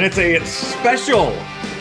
[0.00, 1.26] and it's a special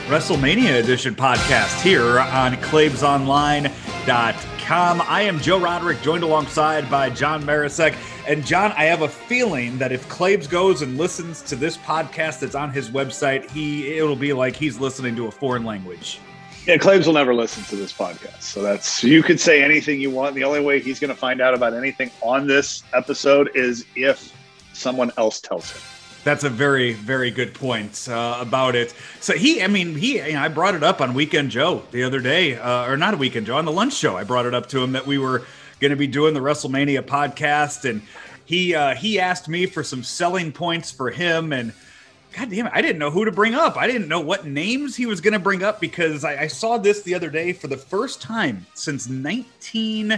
[0.09, 5.01] WrestleMania edition podcast here on ClavesOnline.com.
[5.07, 7.95] I am Joe Roderick, joined alongside by John Marisek.
[8.27, 12.41] And John, I have a feeling that if Claves goes and listens to this podcast
[12.41, 16.19] that's on his website, he it'll be like he's listening to a foreign language.
[16.67, 18.41] Yeah, Claves will never listen to this podcast.
[18.41, 20.35] So that's you could say anything you want.
[20.35, 24.33] The only way he's going to find out about anything on this episode is if
[24.73, 25.81] someone else tells him.
[26.29, 28.93] That's a very, very good point uh, about it.
[29.19, 32.03] So he, I mean, he, you know, I brought it up on Weekend Joe the
[32.03, 34.15] other day, uh, or not a Weekend Joe, on the lunch show.
[34.15, 35.41] I brought it up to him that we were
[35.79, 38.03] going to be doing the WrestleMania podcast, and
[38.45, 41.73] he uh, he asked me for some selling points for him, and
[42.37, 43.75] God damn it, I didn't know who to bring up.
[43.75, 46.77] I didn't know what names he was going to bring up because I, I saw
[46.77, 50.11] this the other day for the first time since 19,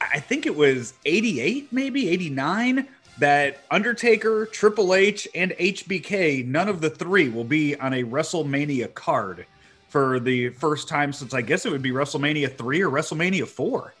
[0.00, 6.80] I think it was 88, maybe 89 that Undertaker, Triple H, and HBK, none of
[6.80, 9.46] the three will be on a WrestleMania card
[9.88, 13.94] for the first time since I guess it would be WrestleMania 3 or WrestleMania 4.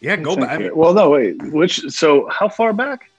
[0.00, 0.74] Yeah, go back.
[0.74, 1.42] Well, no, wait.
[1.52, 3.10] Which so how far back?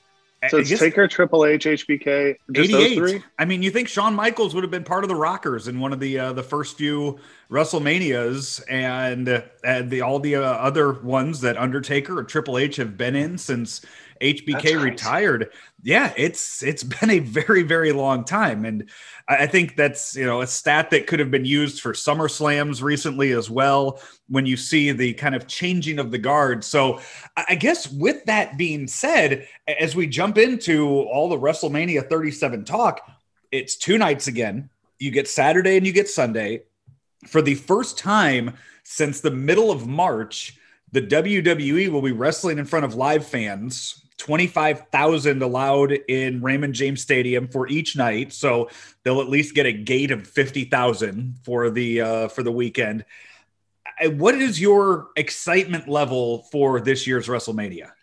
[0.50, 2.72] So it's Taker, Triple H, HBK, just 88.
[2.72, 3.24] those three.
[3.38, 5.94] I mean, you think Shawn Michaels would have been part of the Rockers in one
[5.94, 7.20] of the uh, the first few
[7.52, 12.98] WrestleManias, and and the all the uh, other ones that Undertaker or Triple H have
[12.98, 13.82] been in since
[14.22, 15.52] HBK retired.
[15.82, 18.90] Yeah, it's it's been a very very long time, and
[19.28, 22.84] I think that's you know a stat that could have been used for Summer Slams
[22.84, 24.00] recently as well.
[24.30, 27.02] When you see the kind of changing of the guard, so
[27.36, 33.02] I guess with that being said, as we jump into all the WrestleMania 37 talk,
[33.52, 34.70] it's two nights again.
[35.00, 36.64] You get Saturday and you get Sunday.
[37.28, 40.58] For the first time since the middle of March,
[40.92, 47.02] the WWE will be wrestling in front of live fans 25,000 allowed in Raymond James
[47.02, 48.34] Stadium for each night.
[48.34, 48.70] So
[49.04, 53.04] they'll at least get a gate of 50,000 for the uh, for the weekend.
[54.04, 57.94] What is your excitement level for this year's WrestleMania?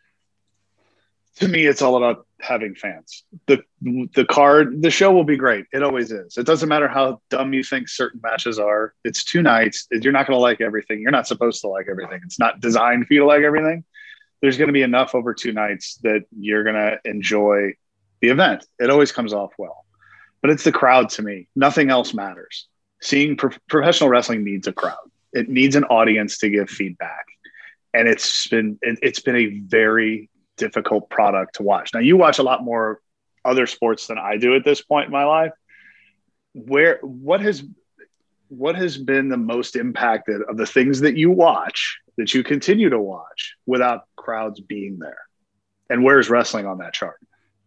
[1.37, 3.23] To me, it's all about having fans.
[3.47, 5.67] The the card, the show will be great.
[5.73, 6.37] It always is.
[6.37, 8.93] It doesn't matter how dumb you think certain matches are.
[9.05, 9.87] It's two nights.
[9.93, 11.01] You're not going to like everything.
[11.01, 12.23] You're not supposed to like everything.
[12.25, 13.85] It's not designed for you to like everything
[14.41, 17.73] there's going to be enough over two nights that you're going to enjoy
[18.21, 18.65] the event.
[18.79, 19.85] It always comes off well,
[20.43, 21.49] but it's the crowd to me.
[21.57, 22.69] Nothing else matters.
[23.01, 24.97] Seeing pro- professional wrestling needs a crowd.
[25.33, 27.27] It needs an audience to give feedback,
[27.93, 31.93] and it's been it, it's been a very difficult product to watch.
[31.93, 33.01] Now you watch a lot more
[33.45, 35.53] other sports than I do at this point in my life.
[36.55, 37.63] Where what has
[38.49, 42.91] what has been the most impacted of the things that you watch that you continue
[42.91, 45.19] to watch without crowds being there?
[45.89, 47.17] And where's wrestling on that chart?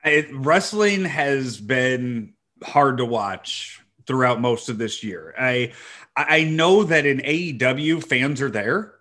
[0.06, 5.34] It, wrestling has been hard to watch throughout most of this year.
[5.40, 5.74] I
[6.16, 8.94] I know that in AEW fans are there.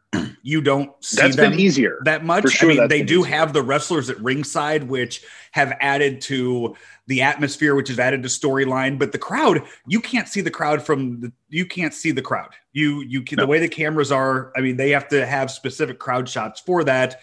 [0.43, 2.50] You don't see That's them been easier that much.
[2.50, 3.37] Sure, I mean, they do easier.
[3.37, 5.22] have the wrestlers at ringside, which
[5.53, 6.75] have added to
[7.06, 8.98] the atmosphere, which is added to storyline.
[8.98, 12.54] But the crowd, you can't see the crowd from the you can't see the crowd.
[12.72, 13.43] You you can, no.
[13.44, 14.53] the way the cameras are.
[14.56, 17.21] I mean, they have to have specific crowd shots for that.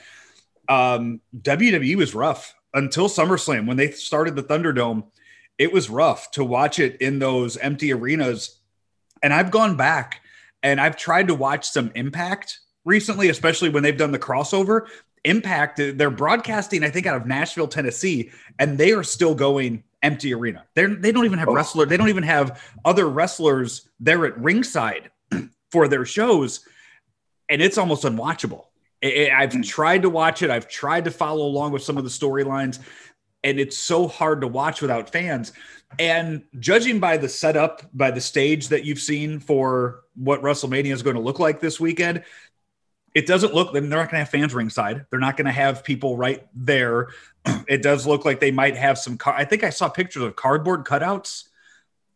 [0.69, 5.05] Um, WWE was rough until SummerSlam when they started the Thunderdome.
[5.57, 8.59] It was rough to watch it in those empty arenas.
[9.23, 10.21] And I've gone back
[10.61, 14.87] and I've tried to watch some Impact recently, especially when they've done the crossover.
[15.25, 20.33] Impact, they're broadcasting, I think, out of Nashville, Tennessee, and they are still going empty
[20.33, 20.65] arena.
[20.73, 21.53] They're, they don't even have oh.
[21.53, 21.85] wrestler.
[21.85, 25.11] They don't even have other wrestlers there at ringside
[25.71, 26.65] for their shows,
[27.49, 28.65] and it's almost unwatchable.
[29.03, 29.61] I've hmm.
[29.61, 30.49] tried to watch it.
[30.49, 32.79] I've tried to follow along with some of the storylines,
[33.43, 35.51] and it's so hard to watch without fans.
[35.99, 41.01] And judging by the setup, by the stage that you've seen for what WrestleMania is
[41.01, 42.23] going to look like this weekend,
[43.17, 45.07] it doesn't look they're not going to have fans ringside.
[45.09, 47.07] They're not going to have people right there.
[47.67, 50.83] It does look like they might have some i think i saw pictures of cardboard
[50.83, 51.45] cutouts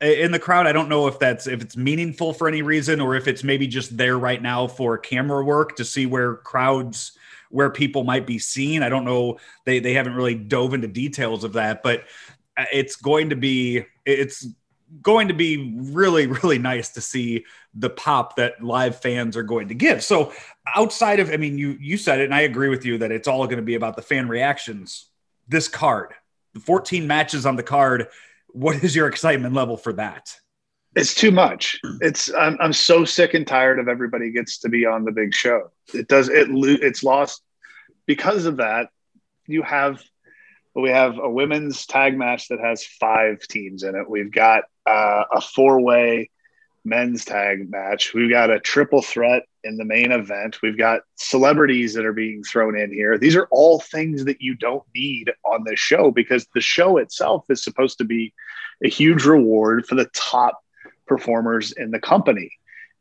[0.02, 0.68] in the crowd.
[0.68, 3.68] I don't know if that's if it's meaningful for any reason or if it's maybe
[3.68, 7.14] just there right now for camera work to see where crowds
[7.50, 8.84] where people might be seen.
[8.84, 9.40] I don't know.
[9.66, 12.04] They they haven't really dove into details of that but
[12.58, 14.48] uh, it's going to be it's
[15.02, 19.70] going to be really really nice to see the pop that live fans are going
[19.70, 20.04] to give.
[20.04, 20.34] So
[20.76, 23.28] outside of i mean you you said it and i agree with you that it's
[23.28, 25.08] all going to be about the fan reactions.
[25.48, 26.14] This card
[26.54, 28.08] the 14 matches on the card
[28.50, 30.36] what is your excitement level for that?
[30.94, 31.80] It's too much.
[32.02, 35.34] It's i'm, I'm so sick and tired of everybody gets to be on the big
[35.34, 35.72] show.
[35.94, 37.44] It does it it's lost.
[38.08, 38.90] Because of that
[39.48, 40.02] you have
[40.76, 44.10] we have a women's tag match that has five teams in it.
[44.10, 46.30] We've got uh, a four way
[46.84, 48.14] men's tag match.
[48.14, 50.62] We've got a triple threat in the main event.
[50.62, 53.18] We've got celebrities that are being thrown in here.
[53.18, 57.46] These are all things that you don't need on this show because the show itself
[57.50, 58.34] is supposed to be
[58.84, 60.64] a huge reward for the top
[61.06, 62.52] performers in the company.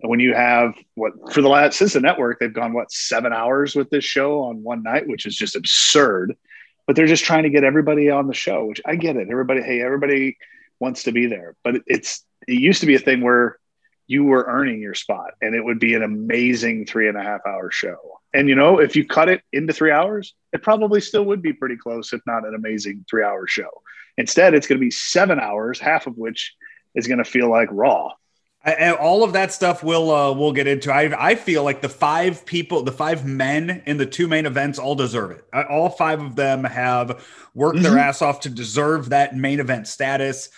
[0.03, 3.33] And when you have what for the last since the network, they've gone what seven
[3.33, 6.37] hours with this show on one night, which is just absurd.
[6.87, 9.29] But they're just trying to get everybody on the show, which I get it.
[9.31, 10.37] Everybody, hey, everybody
[10.81, 11.55] wants to be there.
[11.63, 13.59] But it's it used to be a thing where
[14.07, 17.43] you were earning your spot and it would be an amazing three and a half
[17.47, 17.97] hour show.
[18.35, 21.53] And you know, if you cut it into three hours, it probably still would be
[21.53, 23.71] pretty close, if not an amazing three hour show.
[24.17, 26.55] Instead, it's going to be seven hours, half of which
[26.95, 28.11] is going to feel like raw.
[28.63, 30.93] And all of that stuff we'll uh, we'll get into.
[30.93, 34.79] I I feel like the five people, the five men in the two main events,
[34.79, 35.47] all deserve it.
[35.71, 37.25] All five of them have
[37.55, 37.85] worked mm-hmm.
[37.85, 40.51] their ass off to deserve that main event status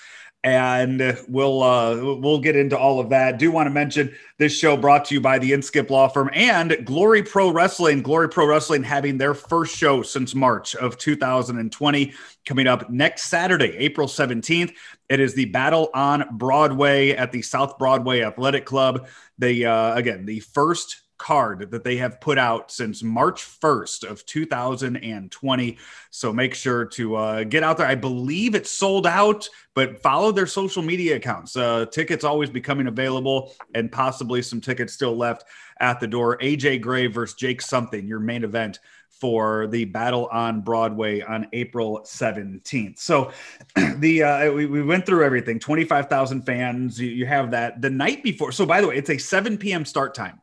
[0.45, 3.39] and we'll uh, we'll get into all of that.
[3.39, 6.85] Do want to mention this show brought to you by the Inskip Law Firm and
[6.85, 8.03] Glory Pro Wrestling.
[8.03, 12.13] Glory Pro Wrestling having their first show since March of 2020
[12.45, 14.75] coming up next Saturday, April 17th.
[15.09, 19.07] It is the Battle on Broadway at the South Broadway Athletic Club.
[19.39, 24.27] The uh, again the first card that they have put out since March 1st of
[24.27, 25.79] 2020.
[26.11, 27.87] So make sure to uh, get out there.
[27.87, 31.57] I believe it's sold out, but follow their social media accounts.
[31.57, 35.45] Uh, tickets always becoming available and possibly some tickets still left
[35.79, 36.39] at the door.
[36.39, 42.01] AJ Gray versus Jake something, your main event for the battle on Broadway on April
[42.05, 42.99] 17th.
[42.99, 43.31] So
[43.99, 47.01] the uh, we, we went through everything 25,000 fans.
[47.01, 48.51] You, you have that the night before.
[48.51, 49.85] So by the way, it's a 7 p.m.
[49.85, 50.41] start time.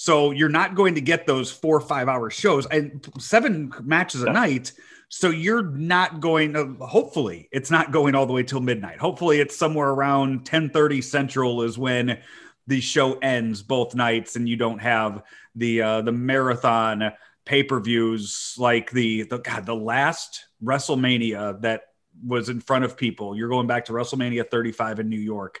[0.00, 4.22] So you're not going to get those four or five hour shows and seven matches
[4.22, 4.70] a night.
[5.08, 9.00] So you're not going to, hopefully it's not going all the way till midnight.
[9.00, 12.20] Hopefully it's somewhere around 1030 central is when
[12.68, 15.24] the show ends both nights and you don't have
[15.56, 17.10] the, uh, the marathon
[17.44, 21.82] pay-per-views like the, the, God, the last WrestleMania that
[22.24, 23.36] was in front of people.
[23.36, 25.58] You're going back to WrestleMania 35 in New York.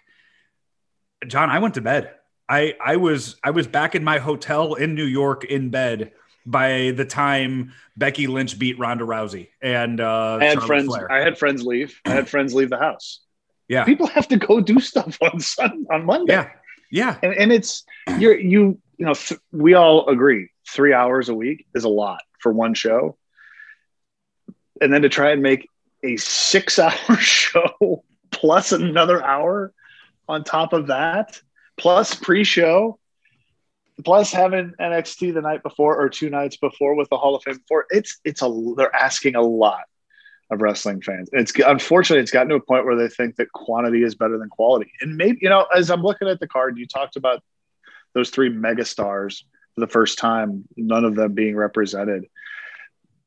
[1.26, 2.14] John, I went to bed.
[2.48, 6.12] I I was I was back in my hotel in New York in bed
[6.46, 10.86] by the time Becky Lynch beat Ronda Rousey and uh, I had Charlotte friends.
[10.86, 11.12] Flair.
[11.12, 12.00] I had friends leave.
[12.04, 13.20] I had friends leave the house.
[13.68, 16.32] Yeah, people have to go do stuff on Sun on Monday.
[16.32, 16.50] Yeah,
[16.90, 17.84] yeah, and, and it's
[18.18, 22.22] you're you you know th- we all agree three hours a week is a lot
[22.40, 23.18] for one show,
[24.80, 25.68] and then to try and make
[26.02, 29.74] a six hour show plus another hour
[30.28, 31.42] on top of that
[31.78, 32.98] plus pre-show,
[34.04, 37.56] plus having NXT the night before or two nights before with the Hall of Fame
[37.56, 37.86] before.
[37.90, 39.84] It's it's a they're asking a lot
[40.50, 41.28] of wrestling fans.
[41.32, 44.48] It's unfortunately it's gotten to a point where they think that quantity is better than
[44.48, 44.92] quality.
[45.00, 47.42] And maybe you know, as I'm looking at the card, you talked about
[48.14, 49.42] those three megastars
[49.74, 52.26] for the first time, none of them being represented.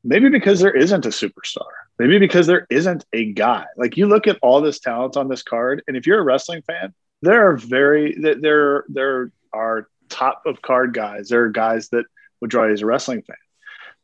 [0.04, 1.70] Maybe because there isn't a superstar.
[1.98, 3.66] Maybe because there isn't a guy.
[3.76, 6.62] Like you look at all this talent on this card, and if you're a wrestling
[6.62, 11.28] fan, there are very there there are top of card guys.
[11.28, 12.04] There are guys that
[12.40, 13.36] would draw you as a wrestling fan,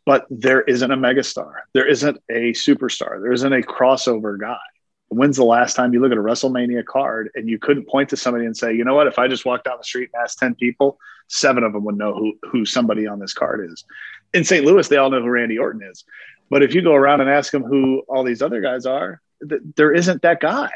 [0.07, 1.53] but there isn't a megastar.
[1.75, 3.21] There isn't a superstar.
[3.21, 4.57] There isn't a crossover guy.
[5.09, 8.17] When's the last time you look at a WrestleMania card and you couldn't point to
[8.17, 10.39] somebody and say, you know what, if I just walked down the street and asked
[10.39, 10.99] 10 people,
[11.29, 13.85] seven of them would know who, who somebody on this card is.
[14.35, 14.67] In St.
[14.67, 16.05] Louis, they all know who Randy Orton is.
[16.51, 19.63] But if you go around and ask them who all these other guys are, th-
[19.77, 20.71] there isn't that guy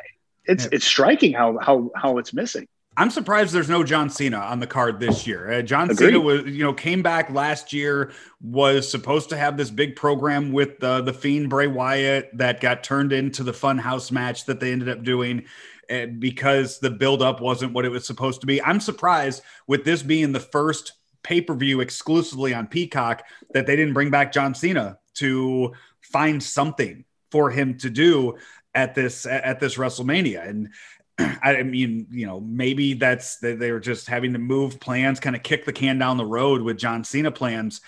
[0.44, 0.70] it's yeah.
[0.72, 2.66] it's striking how how how it's missing.
[2.94, 5.50] I'm surprised there's no John Cena on the card this year.
[5.50, 6.08] Uh, John Agreed.
[6.08, 10.52] Cena was, you know, came back last year, was supposed to have this big program
[10.52, 14.72] with uh, the Fiend Bray Wyatt that got turned into the Funhouse match that they
[14.72, 15.44] ended up doing
[15.88, 18.62] uh, because the buildup wasn't what it was supposed to be.
[18.62, 23.74] I'm surprised with this being the first pay per view exclusively on Peacock that they
[23.74, 28.36] didn't bring back John Cena to find something for him to do
[28.74, 30.48] at this at this WrestleMania.
[30.48, 30.70] And
[31.42, 35.36] I mean, you know, maybe that's they, they were just having to move plans, kind
[35.36, 37.80] of kick the can down the road with John Cena plans.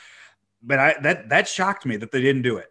[0.62, 2.70] But I that that shocked me that they didn't do it.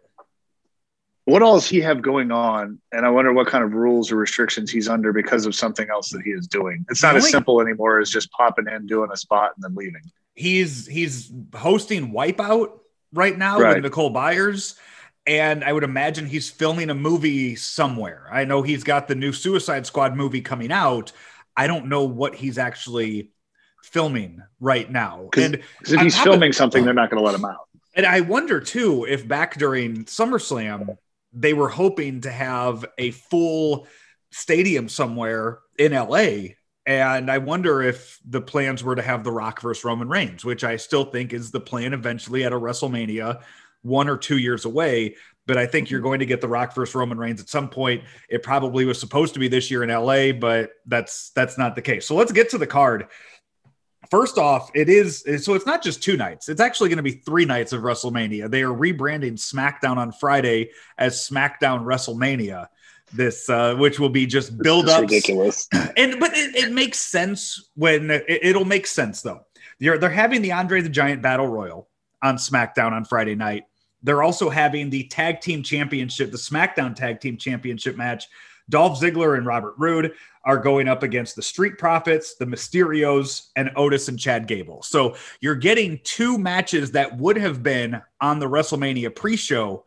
[1.26, 2.78] What all does he have going on?
[2.92, 6.10] And I wonder what kind of rules or restrictions he's under because of something else
[6.10, 6.84] that he is doing.
[6.90, 10.02] It's not as simple anymore as just popping in, doing a spot, and then leaving.
[10.34, 12.78] He's he's hosting Wipeout
[13.12, 13.76] right now right.
[13.76, 14.74] with Nicole Byers
[15.26, 18.28] and I would imagine he's filming a movie somewhere.
[18.30, 21.12] I know he's got the new Suicide Squad movie coming out.
[21.56, 23.30] I don't know what he's actually
[23.82, 25.28] filming right now.
[25.36, 27.68] And if he's filming of, something, they're not going to let him out.
[27.94, 30.96] And I wonder too if back during SummerSlam,
[31.32, 33.86] they were hoping to have a full
[34.30, 36.54] stadium somewhere in LA.
[36.86, 40.64] And I wonder if the plans were to have The Rock versus Roman Reigns, which
[40.64, 43.42] I still think is the plan eventually at a WrestleMania
[43.84, 45.14] one or two years away.
[45.46, 48.02] But I think you're going to get The Rock versus Roman Reigns at some point.
[48.30, 51.82] It probably was supposed to be this year in LA, but that's that's not the
[51.82, 52.06] case.
[52.06, 53.08] So let's get to the card.
[54.10, 56.48] First off, it is so it's not just two nights.
[56.48, 58.50] It's actually going to be three nights of WrestleMania.
[58.50, 62.68] They are rebranding SmackDown on Friday as SmackDown WrestleMania.
[63.12, 65.68] This, uh, which will be just build up ridiculous.
[65.96, 69.42] And but it, it makes sense when it, will make sense though.
[69.78, 71.88] They're they're having the Andre the Giant Battle Royal
[72.22, 73.64] on SmackDown on Friday night.
[74.04, 78.28] They're also having the Tag Team Championship, the SmackDown Tag Team Championship match.
[78.70, 80.12] Dolph Ziggler and Robert Roode
[80.44, 84.82] are going up against the Street Profits, the Mysterios, and Otis and Chad Gable.
[84.82, 89.84] So you're getting two matches that would have been on the WrestleMania pre show,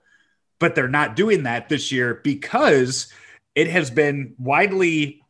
[0.60, 3.12] but they're not doing that this year because
[3.56, 5.22] it has been widely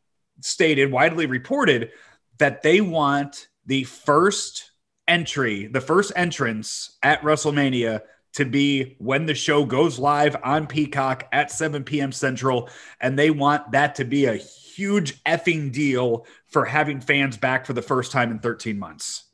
[0.41, 1.91] stated, widely reported
[2.37, 4.71] that they want the first
[5.07, 8.01] entry, the first entrance at WrestleMania
[8.37, 12.11] to be when the show goes live on Peacock at 7 p.m.
[12.11, 12.69] Central.
[13.01, 17.73] And they want that to be a huge effing deal for having fans back for
[17.73, 19.25] the first time in 13 months.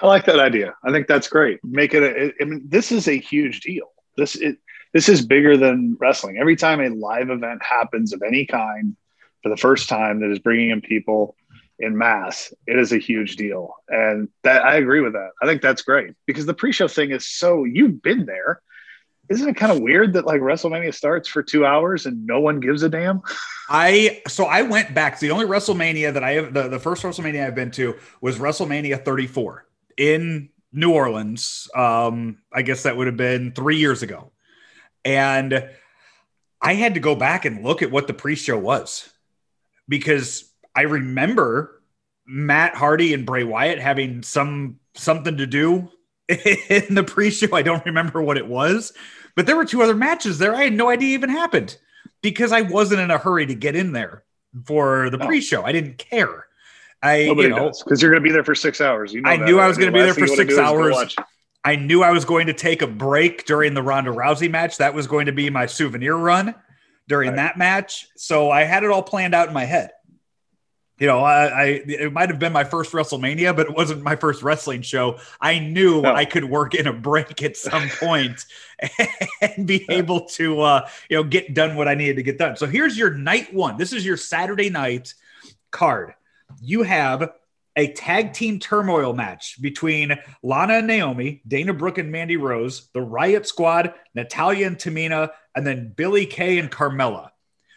[0.00, 0.74] I like that idea.
[0.84, 1.60] I think that's great.
[1.62, 2.02] Make it.
[2.02, 3.92] A, I mean, this is a huge deal.
[4.16, 4.58] This it,
[4.92, 6.38] this is bigger than wrestling.
[6.38, 8.96] Every time a live event happens of any kind
[9.44, 11.36] for the first time that is bringing in people
[11.78, 13.74] in mass, it is a huge deal.
[13.88, 15.30] And that I agree with that.
[15.42, 18.60] I think that's great because the pre-show thing is so you've been there.
[19.28, 22.60] Isn't it kind of weird that like WrestleMania starts for two hours and no one
[22.60, 23.20] gives a damn?
[23.68, 25.20] I so I went back.
[25.20, 29.04] The only WrestleMania that I have the, the first WrestleMania I've been to was WrestleMania
[29.04, 29.66] 34
[29.98, 31.68] in New Orleans.
[31.74, 34.32] Um, I guess that would have been three years ago.
[35.04, 35.68] And
[36.60, 39.08] I had to go back and look at what the pre-show was
[39.88, 40.47] because
[40.78, 41.82] I remember
[42.24, 45.90] Matt Hardy and Bray Wyatt having some something to do
[46.28, 47.52] in the pre-show.
[47.52, 48.92] I don't remember what it was,
[49.34, 50.54] but there were two other matches there.
[50.54, 51.76] I had no idea even happened
[52.22, 54.22] because I wasn't in a hurry to get in there
[54.66, 55.26] for the no.
[55.26, 55.64] pre-show.
[55.64, 56.46] I didn't care.
[57.02, 59.12] I Nobody you know because you're going to be there for six hours.
[59.12, 59.46] You know I that.
[59.46, 61.16] knew I was going to be there for six hours.
[61.64, 64.78] I knew I was going to take a break during the Ronda Rousey match.
[64.78, 66.54] That was going to be my souvenir run
[67.08, 67.36] during right.
[67.36, 68.06] that match.
[68.16, 69.90] So I had it all planned out in my head
[70.98, 74.16] you know, I, I it might have been my first WrestleMania, but it wasn't my
[74.16, 75.18] first wrestling show.
[75.40, 76.12] I knew no.
[76.12, 78.44] I could work in a break at some point
[79.40, 82.56] and be able to, uh, you know, get done what I needed to get done.
[82.56, 83.76] So here's your night one.
[83.76, 85.14] This is your Saturday night
[85.70, 86.14] card.
[86.60, 87.30] You have
[87.76, 93.00] a tag team turmoil match between Lana and Naomi, Dana Brooke and Mandy Rose, the
[93.00, 97.30] Riot Squad, Natalya and Tamina, and then Billie Kay and Carmella.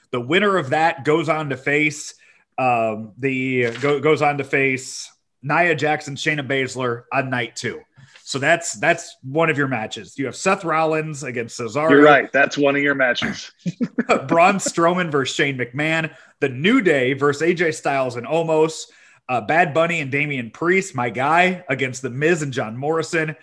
[0.10, 2.16] The winner of that goes on to face
[2.58, 7.82] um, the go, goes on to face Nia Jackson, Shayna Baszler on night two.
[8.24, 10.18] So that's that's one of your matches.
[10.18, 11.90] You have Seth Rollins against Cesaro.
[11.90, 12.32] You're right.
[12.32, 13.52] That's one of your matches.
[14.28, 16.16] Braun Strowman versus Shane McMahon.
[16.40, 18.86] The New Day versus AJ Styles and Omos.
[19.28, 23.36] Uh, Bad Bunny and Damian Priest, my guy, against The Miz and John Morrison.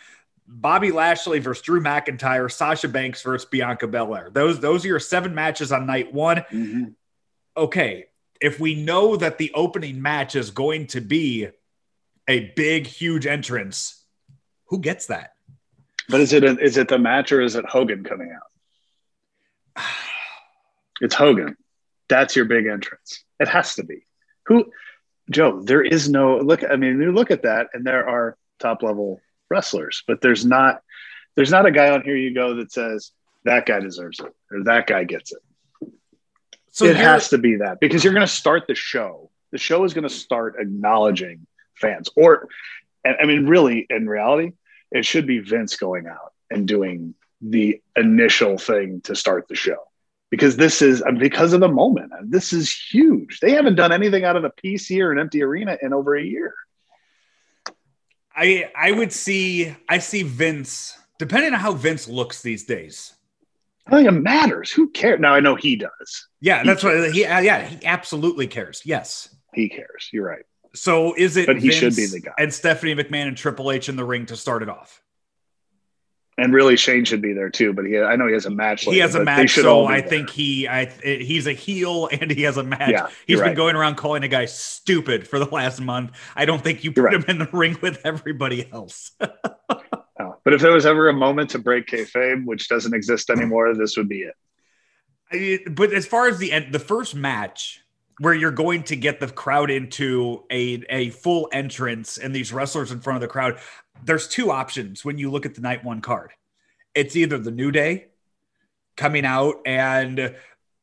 [0.46, 2.50] Bobby Lashley versus Drew McIntyre.
[2.50, 4.30] Sasha Banks versus Bianca Belair.
[4.30, 6.38] Those those are your seven matches on night one.
[6.50, 6.84] Mm-hmm.
[7.56, 8.06] Okay,
[8.40, 11.48] if we know that the opening match is going to be
[12.28, 14.04] a big, huge entrance,
[14.66, 15.32] who gets that?
[16.08, 18.34] But is it a, is it the match or is it Hogan coming
[19.76, 19.84] out?
[21.00, 21.56] it's Hogan.
[22.08, 23.24] That's your big entrance.
[23.38, 24.06] It has to be.
[24.46, 24.72] Who,
[25.30, 25.60] Joe?
[25.62, 26.64] There is no look.
[26.68, 30.82] I mean, you look at that, and there are top level wrestlers, but there's not
[31.36, 33.12] there's not a guy on here you go that says
[33.44, 35.38] that guy deserves it or that guy gets it.
[36.70, 39.30] So it has to be that because you're going to start the show.
[39.50, 42.48] The show is going to start acknowledging fans, or,
[43.04, 44.52] I mean, really, in reality,
[44.90, 49.78] it should be Vince going out and doing the initial thing to start the show
[50.30, 52.12] because this is because of the moment.
[52.24, 53.40] This is huge.
[53.40, 56.22] They haven't done anything out of a PC or an empty arena in over a
[56.22, 56.54] year.
[58.34, 63.14] I I would see I see Vince depending on how Vince looks these days.
[63.88, 64.70] I think it matters.
[64.70, 65.18] Who cares?
[65.18, 66.28] Now I know he does.
[66.40, 67.06] Yeah, he that's cares.
[67.06, 67.24] what he.
[67.24, 68.82] Uh, yeah, he absolutely cares.
[68.84, 70.10] Yes, he cares.
[70.12, 70.44] You're right.
[70.74, 71.46] So is it?
[71.46, 72.32] But he Vince should be the guy.
[72.38, 75.02] And Stephanie McMahon and Triple H in the ring to start it off.
[76.38, 77.72] And really, Shane should be there too.
[77.72, 78.86] But he, I know he has a match.
[78.86, 80.08] Later, he has a match, so I there.
[80.08, 82.90] think he, I, he's a heel and he has a match.
[82.90, 83.56] Yeah, he's been right.
[83.56, 86.12] going around calling a guy stupid for the last month.
[86.36, 87.14] I don't think you put right.
[87.14, 89.10] him in the ring with everybody else.
[90.48, 93.98] But if there was ever a moment to break kayfabe, which doesn't exist anymore, this
[93.98, 94.34] would be it.
[95.30, 97.82] I, but as far as the end, the first match
[98.18, 102.92] where you're going to get the crowd into a a full entrance and these wrestlers
[102.92, 103.58] in front of the crowd,
[104.02, 106.30] there's two options when you look at the night one card.
[106.94, 108.06] It's either the New Day
[108.96, 110.34] coming out and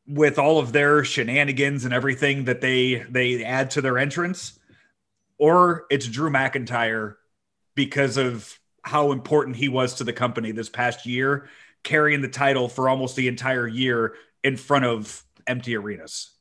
[0.05, 4.59] with all of their shenanigans and everything that they they add to their entrance,
[5.39, 7.15] or it's Drew McIntyre
[7.73, 11.49] because of how important he was to the company this past year,
[11.83, 14.13] carrying the title for almost the entire year
[14.43, 16.31] in front of empty arenas.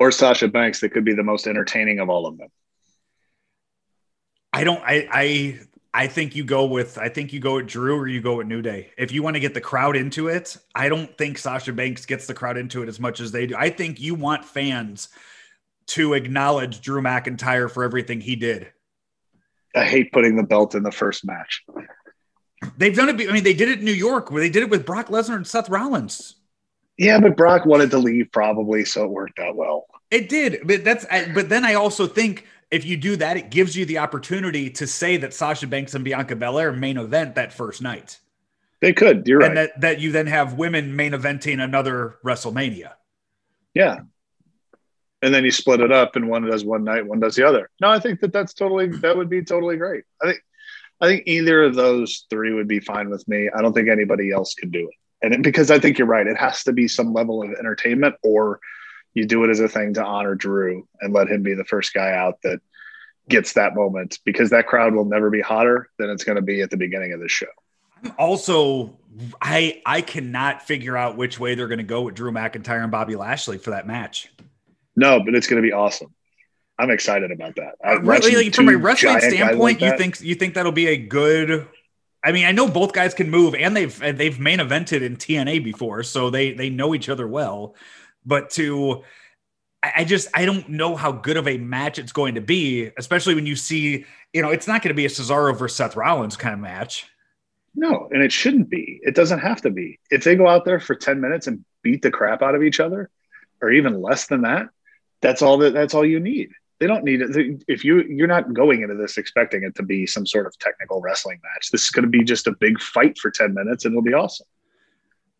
[0.00, 2.48] Or Sasha Banks, that could be the most entertaining of all of them.
[4.52, 4.82] I don't.
[4.82, 5.08] I.
[5.10, 5.60] I.
[5.94, 6.98] I think you go with.
[6.98, 8.90] I think you go with Drew or you go with New Day.
[8.98, 12.26] If you want to get the crowd into it, I don't think Sasha Banks gets
[12.26, 13.56] the crowd into it as much as they do.
[13.56, 15.08] I think you want fans
[15.88, 18.72] to acknowledge Drew McIntyre for everything he did.
[19.78, 21.64] I hate putting the belt in the first match.
[22.76, 23.28] They've done it.
[23.28, 25.36] I mean, they did it in New York where they did it with Brock Lesnar
[25.36, 26.36] and Seth Rollins.
[26.96, 29.86] Yeah, but Brock wanted to leave probably, so it worked out well.
[30.10, 31.06] It did, but that's.
[31.32, 34.86] But then I also think if you do that, it gives you the opportunity to
[34.86, 38.18] say that Sasha Banks and Bianca Belair main event that first night.
[38.80, 39.26] They could.
[39.26, 39.70] You're and right.
[39.74, 42.92] that that you then have women main eventing another WrestleMania.
[43.74, 44.00] Yeah.
[45.20, 47.70] And then you split it up, and one does one night, one does the other.
[47.80, 50.04] No, I think that that's totally that would be totally great.
[50.22, 50.42] I think
[51.00, 53.50] I think either of those three would be fine with me.
[53.52, 56.26] I don't think anybody else could do it and it, because I think you're right,
[56.26, 58.60] it has to be some level of entertainment, or
[59.14, 61.92] you do it as a thing to honor Drew and let him be the first
[61.92, 62.60] guy out that
[63.28, 66.62] gets that moment because that crowd will never be hotter than it's going to be
[66.62, 67.46] at the beginning of the show.
[68.16, 68.96] Also,
[69.42, 72.92] I I cannot figure out which way they're going to go with Drew McIntyre and
[72.92, 74.30] Bobby Lashley for that match.
[74.98, 76.12] No, but it's going to be awesome.
[76.78, 77.74] I'm excited about that.
[78.02, 81.66] Really, like, from a wrestling standpoint, like you think you think that'll be a good
[82.22, 85.62] I mean, I know both guys can move, and they've they've main evented in TNA
[85.62, 87.74] before, so they they know each other well.
[88.26, 89.04] But to,
[89.82, 93.34] I just I don't know how good of a match it's going to be, especially
[93.34, 96.36] when you see, you know, it's not going to be a Cesaro versus Seth Rollins
[96.36, 97.06] kind of match.
[97.74, 98.98] No, and it shouldn't be.
[99.02, 100.00] It doesn't have to be.
[100.10, 102.80] If they go out there for ten minutes and beat the crap out of each
[102.80, 103.10] other,
[103.62, 104.66] or even less than that,
[105.20, 107.64] that's all that that's all you need they don't need it.
[107.66, 111.00] If you you're not going into this expecting it to be some sort of technical
[111.00, 113.92] wrestling match, this is going to be just a big fight for ten minutes, and
[113.92, 114.46] it'll be awesome.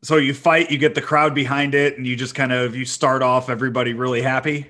[0.02, 2.84] So you fight, you get the crowd behind it, and you just kind of you
[2.84, 4.66] start off everybody really happy.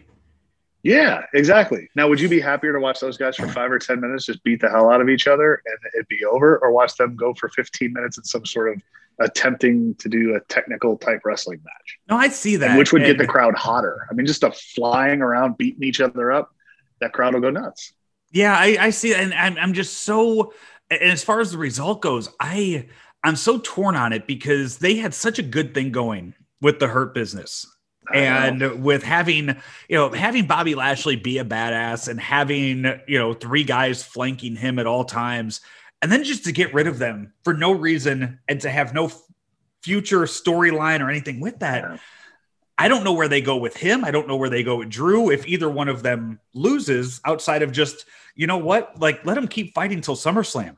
[0.82, 1.88] Yeah, exactly.
[1.94, 4.42] Now, would you be happier to watch those guys for five or ten minutes just
[4.44, 7.34] beat the hell out of each other and it'd be over, or watch them go
[7.34, 8.82] for fifteen minutes in some sort of
[9.20, 11.98] attempting to do a technical type wrestling match?
[12.08, 12.70] No, I see that.
[12.70, 14.06] And which would and, get the crowd hotter?
[14.10, 16.54] I mean, just a flying around, beating each other up
[17.00, 17.92] that crowd will go nuts.
[18.30, 20.52] Yeah, I, I see, and I'm, I'm just so.
[20.90, 22.86] And as far as the result goes, I
[23.24, 26.88] I'm so torn on it because they had such a good thing going with the
[26.88, 27.66] Hurt business.
[28.14, 29.49] And with having,
[29.88, 34.57] you know, having Bobby Lashley be a badass and having, you know, three guys flanking
[34.57, 35.61] him at all times,
[36.01, 39.11] and then just to get rid of them for no reason and to have no
[39.83, 41.83] future storyline or anything with that.
[41.83, 41.97] Yeah.
[42.81, 44.05] I don't know where they go with him.
[44.05, 45.31] I don't know where they go with Drew.
[45.31, 49.49] If either one of them loses, outside of just, you know what, like let them
[49.49, 50.77] keep fighting till SummerSlam.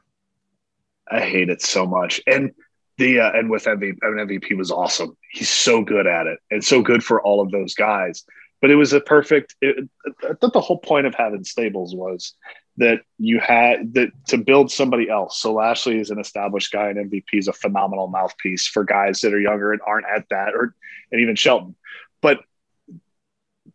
[1.10, 2.20] I hate it so much.
[2.26, 2.52] And
[3.00, 5.16] the uh, and with MVP, I mean, MVP was awesome.
[5.32, 8.24] He's so good at it, and so good for all of those guys.
[8.60, 9.56] But it was a perfect.
[9.60, 9.88] It,
[10.22, 12.34] I thought the whole point of having stables was
[12.76, 15.40] that you had that to build somebody else.
[15.40, 19.34] So Lashley is an established guy, and MVP is a phenomenal mouthpiece for guys that
[19.34, 20.74] are younger and aren't at that, or
[21.10, 21.74] and even Shelton
[22.20, 22.40] but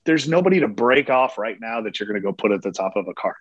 [0.05, 2.71] there's nobody to break off right now that you're going to go put at the
[2.71, 3.35] top of a card.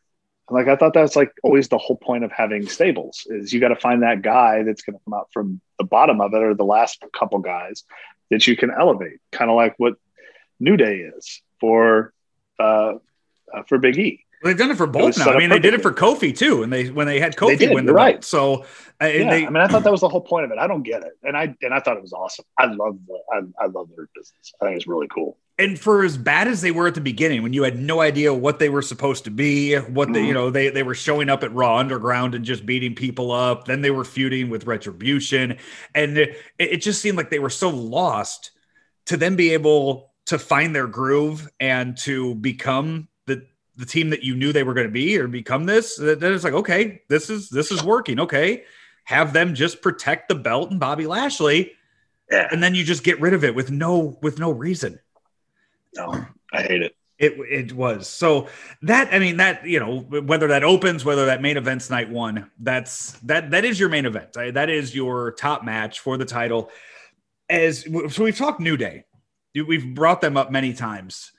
[0.50, 3.68] Like I thought that's like always the whole point of having stables is you got
[3.68, 6.54] to find that guy that's going to come out from the bottom of it or
[6.54, 7.84] the last couple guys
[8.30, 9.94] that you can elevate, kind of like what
[10.60, 12.12] New Day is for
[12.58, 12.94] uh,
[13.52, 14.23] uh, for Big E.
[14.44, 15.32] They've done it for both it now.
[15.32, 17.74] I mean, they did it for Kofi too, and they when they had Kofi they
[17.74, 18.16] win the right.
[18.16, 18.24] Belt.
[18.24, 18.66] So,
[19.02, 20.58] uh, yeah, they, I mean, I thought that was the whole point of it.
[20.58, 22.44] I don't get it, and I and I thought it was awesome.
[22.58, 24.52] I love the I, I love their business.
[24.60, 25.38] I think it's really cool.
[25.58, 28.34] And for as bad as they were at the beginning, when you had no idea
[28.34, 30.28] what they were supposed to be, what they, mm-hmm.
[30.28, 33.64] you know, they they were showing up at Raw Underground and just beating people up.
[33.64, 35.56] Then they were feuding with Retribution,
[35.94, 38.50] and it, it just seemed like they were so lost.
[39.06, 43.08] To then be able to find their groove and to become
[43.76, 46.44] the team that you knew they were going to be or become this, then it's
[46.44, 48.20] like, okay, this is this is working.
[48.20, 48.64] Okay.
[49.04, 51.72] Have them just protect the belt and Bobby Lashley.
[52.30, 52.48] Yeah.
[52.50, 54.98] And then you just get rid of it with no with no reason.
[55.96, 56.96] No, I hate it.
[57.18, 58.08] It it was.
[58.08, 58.48] So
[58.82, 62.50] that I mean that, you know, whether that opens, whether that main event's night one,
[62.58, 64.32] that's that that is your main event.
[64.32, 66.70] That is your top match for the title.
[67.50, 69.04] As so we've talked New Day
[69.62, 71.32] we've brought them up many times.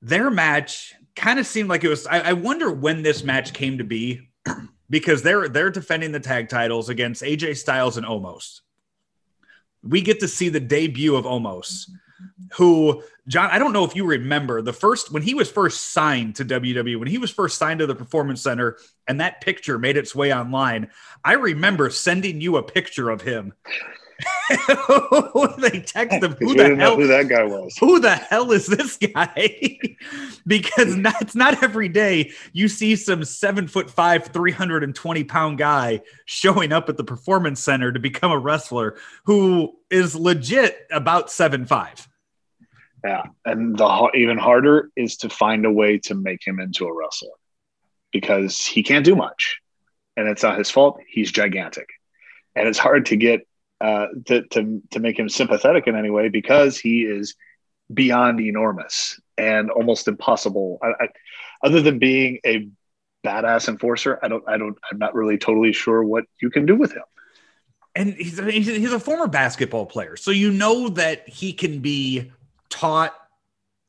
[0.00, 2.06] Their match kind of seemed like it was.
[2.06, 4.30] I, I wonder when this match came to be
[4.90, 8.60] because they're they're defending the tag titles against AJ Styles and Omos.
[9.82, 11.88] We get to see the debut of Omos,
[12.54, 13.50] who John.
[13.50, 16.98] I don't know if you remember the first when he was first signed to WWE,
[16.98, 20.32] when he was first signed to the Performance Center, and that picture made its way
[20.32, 20.90] online.
[21.24, 23.54] I remember sending you a picture of him
[25.58, 27.76] they text him who the hell who that guy was.
[27.78, 29.78] Who the hell is this guy?
[30.46, 36.00] because not, it's not every day you see some seven foot five, 320 pound guy
[36.24, 41.66] showing up at the performance center to become a wrestler who is legit about seven
[41.66, 42.08] five.
[43.04, 46.94] Yeah, and the even harder is to find a way to make him into a
[46.94, 47.30] wrestler
[48.12, 49.58] because he can't do much,
[50.16, 51.00] and it's not his fault.
[51.08, 51.88] He's gigantic,
[52.54, 53.46] and it's hard to get
[53.82, 57.34] uh, to, to, to make him sympathetic in any way because he is
[57.92, 60.78] beyond enormous and almost impossible.
[60.80, 61.08] I, I,
[61.64, 62.68] other than being a
[63.26, 66.76] badass enforcer, I don't, I don't, I'm not really totally sure what you can do
[66.76, 67.02] with him.
[67.96, 70.16] And he's, he's a former basketball player.
[70.16, 72.30] So you know that he can be
[72.70, 73.14] taught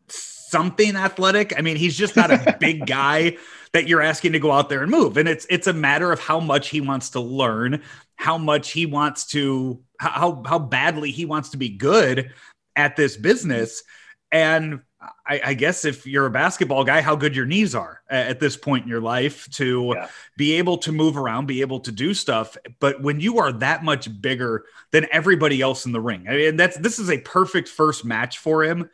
[0.07, 1.53] something athletic.
[1.57, 3.37] I mean, he's just not a big guy
[3.73, 5.17] that you're asking to go out there and move.
[5.17, 7.81] And it's it's a matter of how much he wants to learn,
[8.15, 12.31] how much he wants to how how badly he wants to be good
[12.75, 13.83] at this business.
[14.31, 14.81] And
[15.27, 18.55] I, I, guess if you're a basketball guy, how good your knees are at this
[18.55, 20.07] point in your life to yeah.
[20.37, 22.57] be able to move around, be able to do stuff.
[22.79, 26.55] But when you are that much bigger than everybody else in the ring, I mean,
[26.55, 28.89] that's this is a perfect first match for him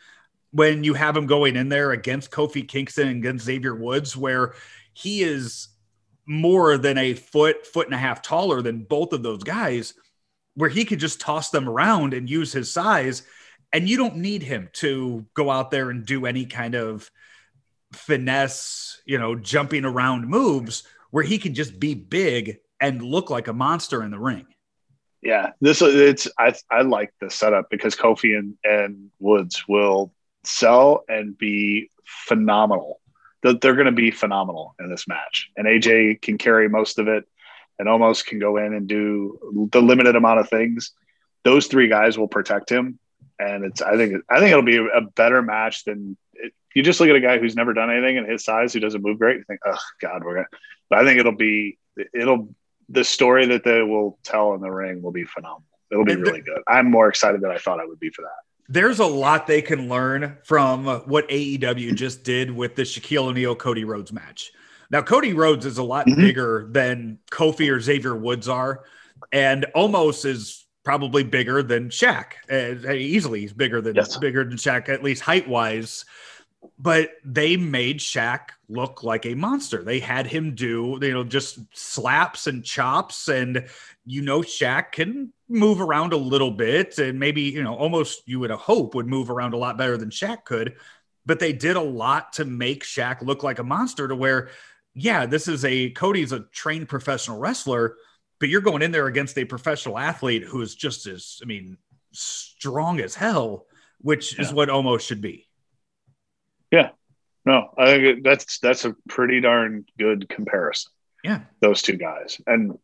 [0.52, 4.56] when you have him going in there against Kofi Kingston and against Xavier Woods, where
[4.94, 5.70] he is
[6.30, 9.96] more than a foot, foot and a half taller than both of those guys,
[10.54, 13.24] where he could just toss them around and use his size.
[13.74, 17.10] And you don't need him to go out there and do any kind of
[17.94, 23.48] finesse, you know, jumping around moves where he can just be big and look like
[23.48, 24.46] a monster in the ring.
[25.24, 30.14] Yeah, this is it's I I like the setup because Kofi and and Woods will
[30.44, 33.02] sell and be phenomenal.
[33.42, 37.08] They're, they're going to be phenomenal in this match, and AJ can carry most of
[37.08, 37.26] it,
[37.78, 40.92] and Omos can go in and do the limited amount of things.
[41.44, 43.00] Those three guys will protect him,
[43.40, 47.00] and it's I think I think it'll be a better match than it, you just
[47.00, 49.38] look at a guy who's never done anything and his size who doesn't move great.
[49.38, 50.48] You think, oh God, we're gonna.
[50.90, 51.78] But I think it'll be
[52.14, 52.50] it'll
[52.90, 55.64] the story that they will tell in the ring will be phenomenal.
[55.92, 56.62] It'll be really good.
[56.68, 59.64] I'm more excited than I thought I would be for that there's a lot they
[59.64, 64.52] can learn from what AEW just did with the Shaquille O'Neal Cody Rhodes match.
[64.92, 66.22] Now, Cody Rhodes is a lot mm-hmm.
[66.22, 68.84] bigger than Kofi or Xavier Woods are,
[69.32, 72.34] and Omos is probably bigger than Shaq.
[72.50, 74.18] Uh, easily, he's bigger than yes.
[74.18, 76.06] bigger than Shaq, at least height wise.
[76.78, 79.84] But they made Shaq look like a monster.
[79.84, 83.68] They had him do, you know, just slaps and chops, and
[84.06, 88.40] you know, Shaq can move around a little bit and maybe, you know, Omos you
[88.40, 90.76] would hope would move around a lot better than Shaq could.
[91.26, 94.50] But they did a lot to make Shaq look like a monster to where,
[94.94, 97.98] yeah, this is a Cody's a trained professional wrestler,
[98.40, 101.78] but you're going in there against a professional athlete who is just as, I mean,
[102.12, 103.66] strong as hell,
[104.02, 104.46] which yeah.
[104.46, 105.48] is what Omos should be.
[106.72, 106.90] Yeah.
[107.46, 110.92] No, I think that's that's a pretty darn good comparison.
[111.24, 111.42] Yeah.
[111.62, 112.40] Those two guys.
[112.46, 112.78] And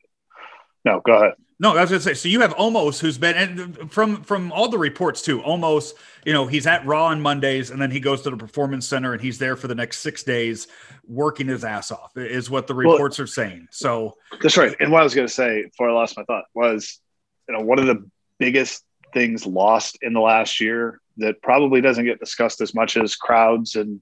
[0.83, 1.33] no, go ahead.
[1.57, 2.13] No, I was going to say.
[2.13, 5.39] So you have Omos, who's been, and from from all the reports too.
[5.41, 5.93] Omos,
[6.25, 9.13] you know, he's at Raw on Mondays, and then he goes to the Performance Center,
[9.13, 10.67] and he's there for the next six days,
[11.07, 12.11] working his ass off.
[12.17, 13.69] Is what the reports well, are saying.
[13.71, 14.75] So that's right.
[14.81, 16.99] And what I was going to say before I lost my thought was,
[17.47, 18.05] you know, one of the
[18.37, 23.15] biggest things lost in the last year that probably doesn't get discussed as much as
[23.15, 24.01] crowds and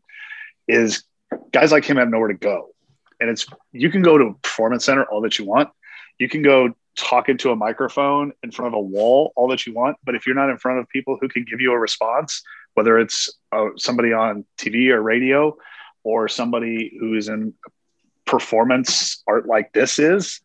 [0.67, 1.03] is
[1.51, 2.69] guys like him have nowhere to go.
[3.19, 5.69] And it's you can go to a performance center all that you want.
[6.19, 9.73] You can go talk into a microphone in front of a wall all that you
[9.73, 12.43] want but if you're not in front of people who can give you a response
[12.75, 15.55] whether it's uh, somebody on tv or radio
[16.03, 17.53] or somebody who is in
[18.25, 20.39] performance art like this is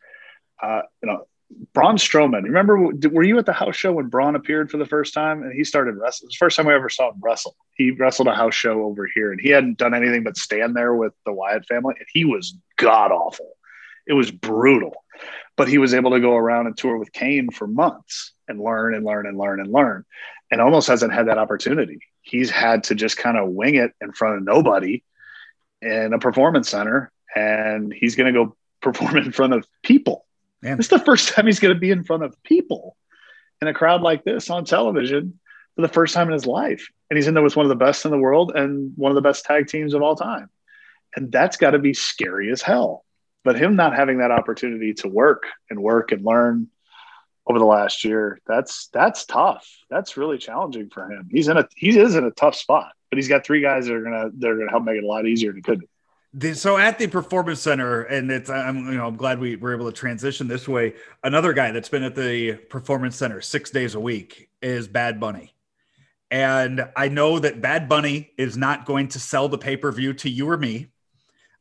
[0.62, 1.26] uh, you know
[1.72, 2.44] Braun Strowman.
[2.44, 5.52] Remember, were you at the house show when Braun appeared for the first time and
[5.52, 6.26] he started wrestling?
[6.26, 7.56] It was the first time we ever saw him wrestle.
[7.74, 10.94] He wrestled a house show over here and he hadn't done anything but stand there
[10.94, 11.94] with the Wyatt family.
[11.98, 13.56] And he was god awful.
[14.06, 14.94] It was brutal
[15.56, 18.94] but he was able to go around and tour with Kane for months and learn
[18.94, 20.04] and learn and learn and learn
[20.50, 21.98] and Omos hasn't had that opportunity.
[22.22, 25.02] He's had to just kind of wing it in front of nobody
[25.82, 30.24] in a performance center and he's going to go perform in front of people.
[30.62, 30.76] Man.
[30.76, 32.96] This is the first time he's going to be in front of people
[33.60, 35.38] in a crowd like this on television
[35.76, 36.88] for the first time in his life.
[37.10, 39.16] and he's in there with one of the best in the world and one of
[39.16, 40.50] the best tag teams of all time.
[41.16, 43.04] And that's got to be scary as hell.
[43.44, 46.68] But him not having that opportunity to work and work and learn
[47.46, 49.66] over the last year, that's that's tough.
[49.88, 51.28] That's really challenging for him.
[51.30, 53.94] He's in a he is in a tough spot, but he's got three guys that
[53.94, 55.88] are gonna they're gonna help make it a lot easier than it could be.
[56.34, 59.74] The, so at the performance center, and it's I'm you know I'm glad we were
[59.74, 60.94] able to transition this way.
[61.24, 65.54] Another guy that's been at the performance center six days a week is Bad Bunny,
[66.30, 70.12] and I know that Bad Bunny is not going to sell the pay per view
[70.14, 70.88] to you or me.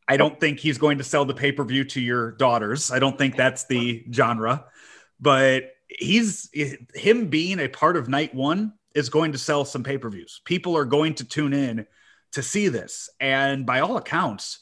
[0.10, 2.92] I don't think he's going to sell the pay per view to your daughters.
[2.92, 4.66] I don't think that's the genre,
[5.20, 6.50] but he's
[6.94, 10.42] him being a part of night one is going to sell some pay per views.
[10.44, 11.88] People are going to tune in
[12.34, 13.10] to see this.
[13.20, 14.60] And by all accounts,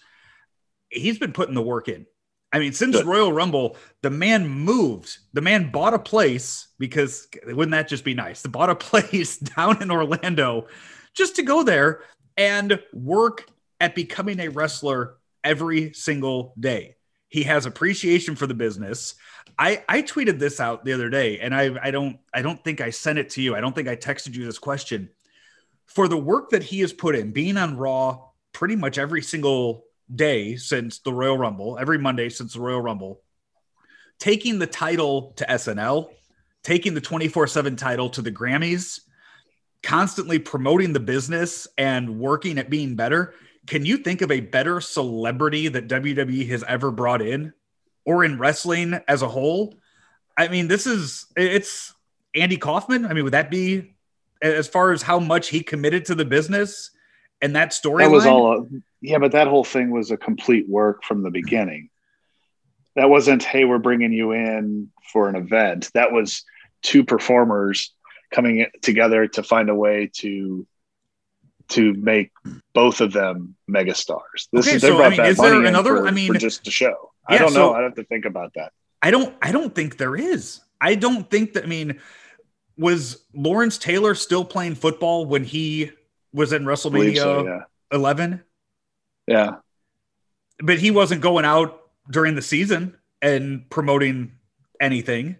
[0.90, 2.06] he's been putting the work in.
[2.52, 3.06] I mean, since Good.
[3.06, 5.18] Royal Rumble, the man moved.
[5.34, 8.42] The man bought a place because wouldn't that just be nice?
[8.42, 10.68] The bought a place down in Orlando
[11.14, 12.04] just to go there
[12.38, 13.46] and work
[13.82, 16.96] at becoming a wrestler every single day.
[17.28, 19.16] He has appreciation for the business.
[19.58, 22.82] I, I tweeted this out the other day and I, I don't I don't think
[22.82, 23.56] I sent it to you.
[23.56, 25.10] I don't think I texted you this question
[25.86, 29.86] for the work that he has put in, being on Raw pretty much every single
[30.14, 33.22] day since the Royal Rumble, every Monday since the Royal Rumble,
[34.20, 36.10] taking the title to SNL,
[36.64, 39.02] taking the 24 7 title to the Grammys,
[39.84, 43.34] constantly promoting the business and working at being better.
[43.68, 47.54] Can you think of a better celebrity that WWE has ever brought in
[48.06, 49.76] or in wrestling as a whole?
[50.38, 51.94] I mean, this is it's
[52.36, 53.06] Andy Kaufman.
[53.06, 53.95] I mean, would that be
[54.46, 56.92] as far as how much he committed to the business
[57.42, 58.04] and that story.
[58.04, 58.54] That was all.
[58.54, 58.66] A,
[59.02, 61.90] yeah, but that whole thing was a complete work from the beginning.
[62.96, 65.92] That wasn't, hey, we're bringing you in for an event.
[65.94, 66.44] That was
[66.82, 67.94] two performers
[68.32, 70.66] coming together to find a way to
[71.68, 72.32] to make
[72.74, 74.48] both of them megastars.
[74.54, 75.98] This okay, is so, I mean, is there another?
[75.98, 77.12] For, I mean, just to show.
[77.30, 77.74] Yeah, I don't know.
[77.74, 78.72] I have to think about that.
[79.02, 79.36] I don't.
[79.42, 80.62] I don't think there is.
[80.80, 81.64] I don't think that.
[81.64, 82.00] I mean,
[82.78, 85.92] was Lawrence Taylor still playing football when he
[86.34, 87.62] was in WrestleMania so, yeah.
[87.92, 88.44] 11?
[89.28, 89.56] Yeah.
[90.60, 94.34] But he wasn't going out during the season and promoting
[94.80, 95.38] anything.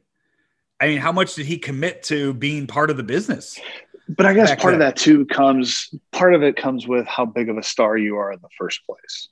[0.80, 3.60] I mean, how much did he commit to being part of the business?
[4.08, 4.74] But I guess part then?
[4.74, 8.18] of that too comes part of it comes with how big of a star you
[8.18, 9.30] are in the first place.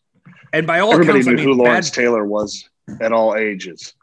[0.51, 1.95] And by all everybody accounts, knew I mean, who Lawrence Bad...
[1.95, 2.69] Taylor was
[3.01, 3.93] at all ages.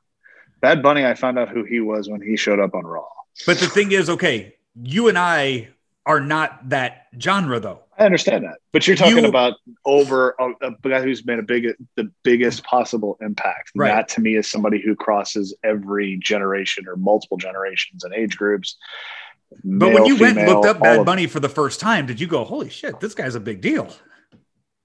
[0.60, 3.06] Bad Bunny, I found out who he was when he showed up on Raw.
[3.46, 5.68] But the thing is, okay, you and I
[6.06, 7.80] are not that genre, though.
[7.98, 11.42] I understand that, but you're talking you, about over a, a, guy who's made a
[11.42, 13.72] big, the biggest possible impact.
[13.76, 13.88] Right.
[13.88, 18.78] That to me is somebody who crosses every generation or multiple generations and age groups.
[19.64, 22.20] But when you female, went and looked up Bad Bunny for the first time, did
[22.20, 23.92] you go, "Holy shit, this guy's a big deal"?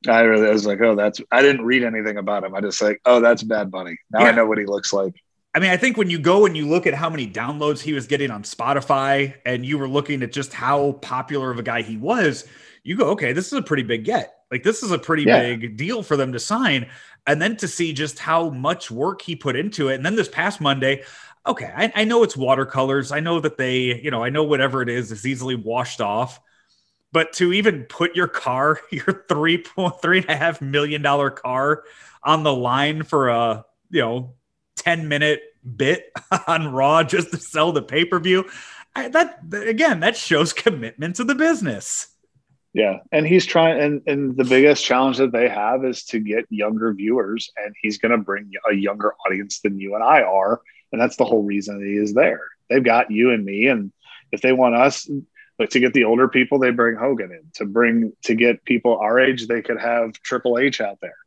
[0.08, 2.54] I really I was like, "Oh, that's." I didn't read anything about him.
[2.54, 4.28] I just like, "Oh, that's Bad Bunny." Now yeah.
[4.28, 5.14] I know what he looks like.
[5.56, 7.94] I mean, I think when you go and you look at how many downloads he
[7.94, 11.82] was getting on Spotify and you were looking at just how popular of a guy
[11.82, 12.46] he was,
[12.84, 14.36] you go, okay, this is a pretty big get.
[14.52, 15.56] Like, this is a pretty yeah.
[15.56, 16.90] big deal for them to sign.
[17.26, 19.96] And then to see just how much work he put into it.
[19.96, 21.04] And then this past Monday,
[21.48, 23.14] okay, I, I know it's watercolors.
[23.14, 26.42] I know that they, you know, I know whatever it is is easily washed off.
[27.14, 31.30] But to even put your car, your three point three and a half million dollar
[31.30, 31.84] car
[32.22, 34.34] on the line for a, you know,
[34.86, 35.42] 10 minute
[35.76, 36.12] bit
[36.48, 38.46] on Raw just to sell the pay per view.
[38.96, 42.08] That again, that shows commitment to the business.
[42.74, 46.46] Yeah, and he's trying, and and the biggest challenge that they have is to get
[46.50, 50.62] younger viewers, and he's going to bring a younger audience than you and I are,
[50.92, 52.42] and that's the whole reason he is there.
[52.70, 53.92] They've got you and me, and
[54.32, 55.10] if they want us,
[55.58, 57.44] like to get the older people, they bring Hogan in.
[57.56, 61.18] To bring to get people our age, they could have Triple H out there.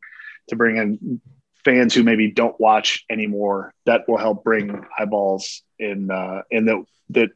[0.49, 1.21] To bring in
[1.63, 6.83] fans who maybe don't watch anymore that will help bring eyeballs in uh, in that
[7.11, 7.29] that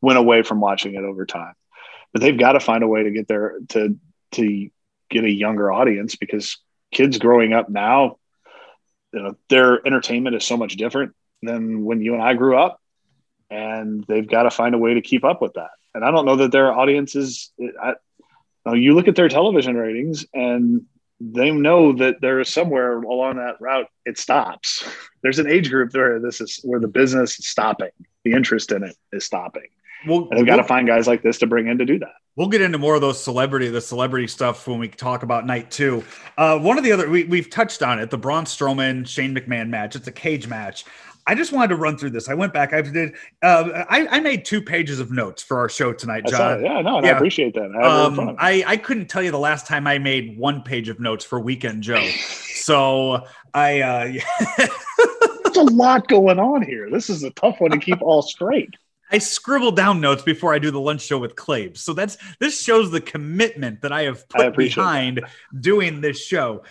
[0.00, 1.54] went away from watching it over time.
[2.12, 3.98] But they've got to find a way to get there to
[4.32, 4.70] to
[5.10, 6.58] get a younger audience because
[6.92, 8.16] kids growing up now
[9.12, 12.80] you know their entertainment is so much different than when you and I grew up
[13.50, 15.70] and they've got to find a way to keep up with that.
[15.94, 17.94] And I don't know that their audience is I,
[18.74, 20.84] you look at their television ratings and
[21.20, 24.86] they know that there is somewhere along that route it stops.
[25.22, 27.90] There's an age group where this is where the business is stopping.
[28.24, 29.68] The interest in it is stopping.
[30.06, 32.14] Well, and they've got to find guys like this to bring in to do that.
[32.36, 35.70] We'll get into more of those celebrity, the celebrity stuff when we talk about night
[35.70, 36.04] two.
[36.36, 39.70] Uh, one of the other we, we've touched on it, the Braun Strowman Shane McMahon
[39.70, 39.96] match.
[39.96, 40.84] It's a cage match.
[41.26, 42.28] I just wanted to run through this.
[42.28, 42.72] I went back.
[42.72, 43.14] I did.
[43.42, 46.64] Uh, I, I made two pages of notes for our show tonight, John.
[46.64, 47.08] Yeah, no, yeah.
[47.08, 47.70] I appreciate that.
[47.74, 51.00] I, um, I, I couldn't tell you the last time I made one page of
[51.00, 52.06] notes for Weekend Joe.
[52.10, 53.80] so I.
[53.80, 54.12] Uh,
[55.44, 56.90] There's a lot going on here.
[56.90, 58.70] This is a tough one to keep all straight.
[59.10, 61.80] I scribble down notes before I do the lunch show with Claves.
[61.80, 65.62] So that's this shows the commitment that I have put I behind that.
[65.62, 66.64] doing this show.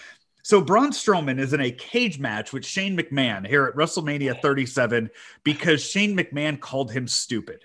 [0.46, 5.10] So Braun Strowman is in a cage match with Shane McMahon here at WrestleMania 37
[5.44, 7.64] because Shane McMahon called him stupid.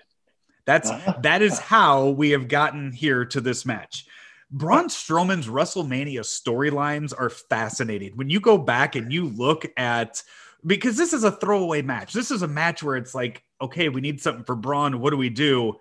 [0.65, 1.19] That's uh-huh.
[1.21, 4.07] that is how we have gotten here to this match.
[4.49, 8.13] Braun Strowman's WrestleMania storylines are fascinating.
[8.15, 10.23] When you go back and you look at
[10.65, 12.13] because this is a throwaway match.
[12.13, 14.99] This is a match where it's like, okay, we need something for Braun.
[14.99, 15.77] What do we do?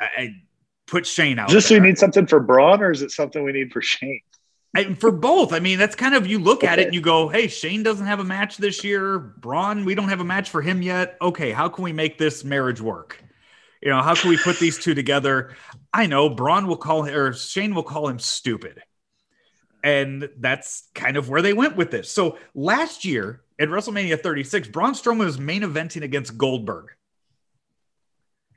[0.00, 0.34] I, I
[0.86, 1.50] put Shane out.
[1.50, 4.22] Just so we need something for Braun, or is it something we need for Shane?
[4.74, 5.52] I, for both.
[5.52, 8.06] I mean, that's kind of you look at it and you go, "Hey, Shane doesn't
[8.06, 9.18] have a match this year.
[9.18, 11.16] Braun, we don't have a match for him yet.
[11.22, 13.22] Okay, how can we make this marriage work?
[13.80, 15.54] You know, how can we put these two together?
[15.92, 18.82] I know Braun will call or Shane will call him stupid,
[19.84, 22.10] and that's kind of where they went with this.
[22.10, 26.93] So last year at WrestleMania 36, Braun Strowman was main eventing against Goldberg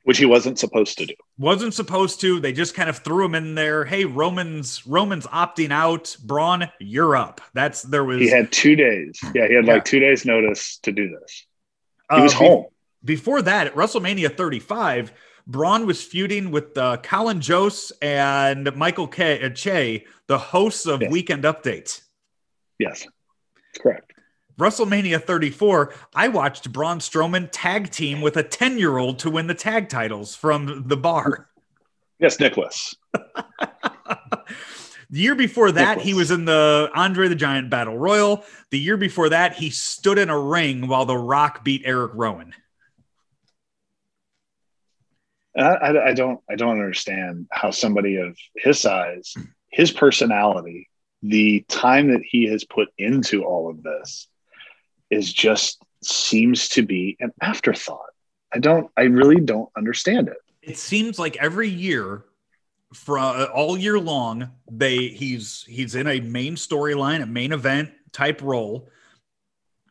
[0.07, 1.13] which he wasn't supposed to do.
[1.37, 2.39] Wasn't supposed to.
[2.39, 3.83] They just kind of threw him in there.
[3.83, 6.15] Hey, Roman's Roman's opting out.
[6.23, 7.41] Braun, you're up.
[7.53, 8.21] That's there was.
[8.21, 9.19] He had two days.
[9.35, 9.73] Yeah, he had yeah.
[9.73, 11.45] like two days notice to do this.
[12.09, 12.67] He uh, was home.
[13.03, 15.11] Be- before that, at WrestleMania 35,
[15.45, 21.01] Braun was feuding with uh, Colin Jost and Michael K- uh, Che, the hosts of
[21.01, 21.11] yes.
[21.11, 21.99] Weekend Update.
[22.79, 23.05] Yes,
[23.77, 24.13] correct.
[24.59, 29.45] WrestleMania 34, I watched Braun Strowman tag team with a 10 year old to win
[29.45, 31.47] the tag titles from the bar.
[32.19, 32.95] Yes, Nicholas.
[33.13, 34.39] the
[35.11, 36.05] year before that, Nicholas.
[36.05, 38.43] he was in the Andre the Giant Battle Royal.
[38.71, 42.53] The year before that, he stood in a ring while The Rock beat Eric Rowan.
[45.55, 49.35] I, I, I don't I don't understand how somebody of his size,
[49.71, 50.89] his personality,
[51.21, 54.27] the time that he has put into all of this
[55.09, 58.09] is just seems to be an afterthought.
[58.53, 60.37] I don't, I really don't understand it.
[60.61, 62.25] It seems like every year,
[62.93, 67.91] for uh, all year long, they he's he's in a main storyline, a main event
[68.13, 68.89] type role,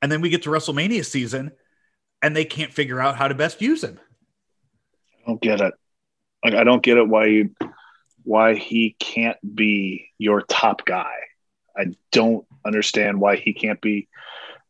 [0.00, 1.52] and then we get to WrestleMania season,
[2.22, 3.98] and they can't figure out how to best use him.
[5.14, 5.74] I don't get it.
[6.44, 7.54] Like I don't get it why you
[8.22, 11.14] why he can't be your top guy.
[11.76, 14.08] I don't understand why he can't be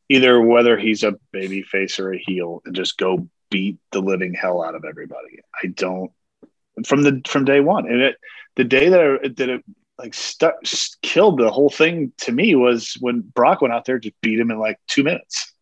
[0.08, 4.34] either whether he's a baby face or a heel and just go beat the living
[4.34, 5.40] hell out of everybody.
[5.62, 6.12] I don't
[6.84, 7.86] from the from day one.
[7.86, 8.16] And it
[8.56, 9.64] the day that it, that it
[9.98, 10.56] like stuck
[11.02, 14.50] killed the whole thing to me was when Brock went out there to beat him
[14.50, 15.52] in like two minutes.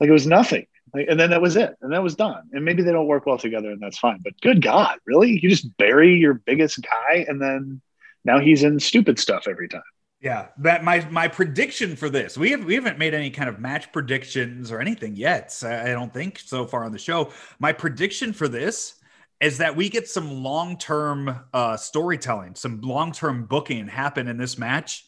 [0.00, 0.66] Like it was nothing.
[0.92, 1.74] Like, and then that was it.
[1.82, 2.42] And that was done.
[2.52, 4.20] And maybe they don't work well together and that's fine.
[4.22, 5.32] But good God, really?
[5.40, 7.80] You just bury your biggest guy and then
[8.24, 9.82] now he's in stupid stuff every time.
[10.24, 12.38] Yeah, that my my prediction for this.
[12.38, 15.54] We have we haven't made any kind of match predictions or anything yet.
[15.62, 17.30] I don't think so far on the show.
[17.58, 18.94] My prediction for this
[19.42, 24.38] is that we get some long term uh, storytelling, some long term booking happen in
[24.38, 25.06] this match,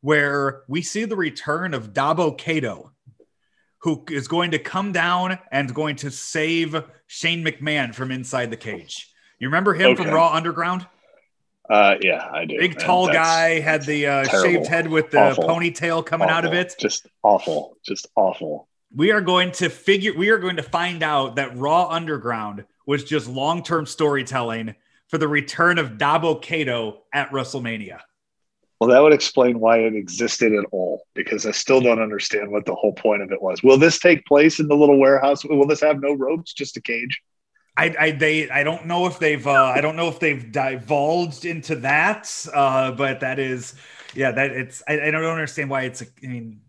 [0.00, 2.92] where we see the return of Dabba-Kato,
[3.80, 8.56] who is going to come down and going to save Shane McMahon from inside the
[8.56, 9.12] cage.
[9.38, 10.04] You remember him okay.
[10.04, 10.86] from Raw Underground?
[11.68, 12.58] Uh, yeah, I do.
[12.58, 15.44] Big tall guy had the uh, shaved head with the awful.
[15.44, 16.36] ponytail coming awful.
[16.36, 16.74] out of it.
[16.78, 17.76] Just awful.
[17.84, 18.68] Just awful.
[18.94, 20.16] We are going to figure.
[20.16, 24.74] We are going to find out that Raw Underground was just long term storytelling
[25.08, 28.00] for the return of Dabba-Kato at WrestleMania.
[28.80, 32.64] Well, that would explain why it existed at all, because I still don't understand what
[32.64, 33.62] the whole point of it was.
[33.62, 35.44] Will this take place in the little warehouse?
[35.44, 37.20] Will this have no ropes, just a cage?
[37.78, 41.44] I, I they I don't know if they've uh, I don't know if they've divulged
[41.44, 43.74] into that, uh, but that is
[44.14, 46.60] yeah that it's I, I don't understand why it's a I mean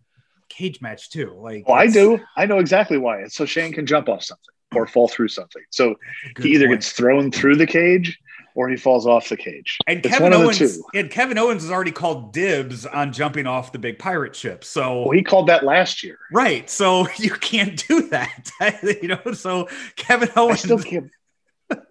[0.48, 1.34] cage match too.
[1.36, 4.54] Like well, I do I know exactly why it's so Shane can jump off something
[4.72, 5.62] or fall through something.
[5.70, 5.96] So
[6.40, 6.78] he either point.
[6.78, 8.16] gets thrown through the cage
[8.54, 9.78] or he falls off the cage.
[9.86, 13.78] And it's Kevin Owens and Kevin Owens has already called dibs on jumping off the
[13.78, 14.64] big pirate ship.
[14.64, 16.18] So well, he called that last year.
[16.32, 16.68] Right.
[16.68, 18.50] So you can't do that.
[19.02, 21.10] you know, so Kevin Owens I still can't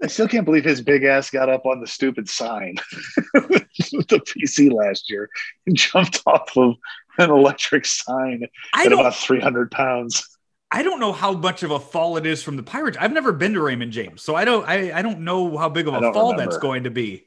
[0.03, 2.76] I still can't believe his big ass got up on the stupid sign
[3.34, 5.30] the PC last year
[5.66, 6.76] and jumped off of
[7.18, 10.38] an electric sign I at about 300 pounds.
[10.72, 12.98] I don't know how much of a fall it is from the Pirates.
[13.00, 14.68] I've never been to Raymond James, so I don't.
[14.68, 16.52] I, I don't know how big of a fall remember.
[16.52, 17.26] that's going to be.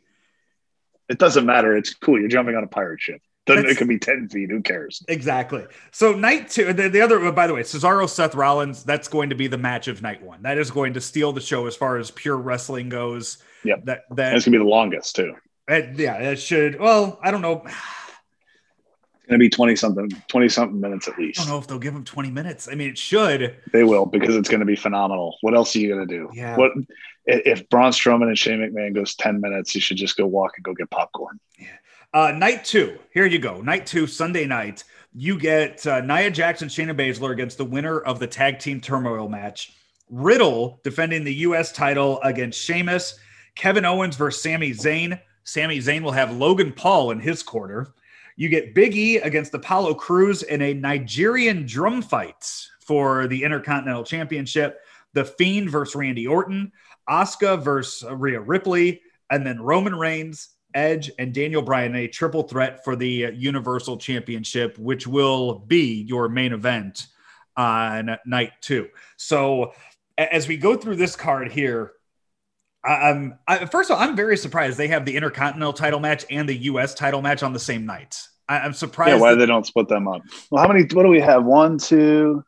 [1.09, 1.77] It doesn't matter.
[1.77, 2.19] It's cool.
[2.21, 3.21] You're jumping on a pirate ship.
[3.47, 4.51] That's- it could be 10 feet.
[4.51, 5.03] Who cares?
[5.09, 5.67] Exactly.
[5.91, 9.35] So night two, the, the other, by the way, Cesaro, Seth Rollins, that's going to
[9.35, 10.43] be the match of night one.
[10.43, 13.39] That is going to steal the show as far as pure wrestling goes.
[13.65, 13.85] Yep.
[13.87, 15.35] That that it's gonna be the longest too.
[15.69, 16.79] uh, yeah, that should.
[16.79, 17.65] Well, I don't know.
[19.23, 21.41] It's gonna be 20 something, 20 something minutes at least.
[21.41, 22.69] I don't know if they'll give him 20 minutes.
[22.69, 23.57] I mean, it should.
[23.73, 25.39] They will because it's gonna be phenomenal.
[25.43, 26.29] What else are you gonna do?
[26.35, 26.57] Yeah.
[26.57, 26.73] What
[27.25, 30.65] if Braun Strowman and Shane McMahon goes 10 minutes, you should just go walk and
[30.65, 31.39] go get popcorn.
[32.15, 32.99] Uh, night two.
[33.15, 33.63] Here you go.
[33.63, 34.85] Night two, Sunday night.
[35.15, 39.29] You get uh, Nia Jackson, Shayna Baszler against the winner of the tag team turmoil
[39.29, 39.73] match.
[40.11, 41.73] Riddle defending the U.S.
[41.73, 43.19] title against Sheamus.
[43.55, 45.19] Kevin Owens versus Sami Zayn.
[45.45, 47.95] Sami Zayn will have Logan Paul in his corner.
[48.43, 52.45] You get Big E against Apollo Crews in a Nigerian drum fight
[52.81, 54.81] for the Intercontinental Championship.
[55.13, 56.73] The Fiend versus Randy Orton.
[57.09, 59.01] Asuka versus Rhea Ripley.
[59.31, 64.77] And then Roman Reigns, Edge, and Daniel Bryan, a triple threat for the Universal Championship,
[64.77, 67.07] which will be your main event
[67.57, 68.89] on night two.
[69.19, 69.73] So,
[70.19, 71.93] as we go through this card here,
[72.85, 76.57] I, first of all, I'm very surprised they have the Intercontinental title match and the
[76.57, 76.93] U.S.
[76.95, 78.21] title match on the same night.
[78.49, 79.11] I, I'm surprised.
[79.11, 80.23] Yeah, why that- they don't split them up?
[80.51, 80.83] Well, how many?
[80.93, 81.45] What do we have?
[81.45, 82.45] One, two,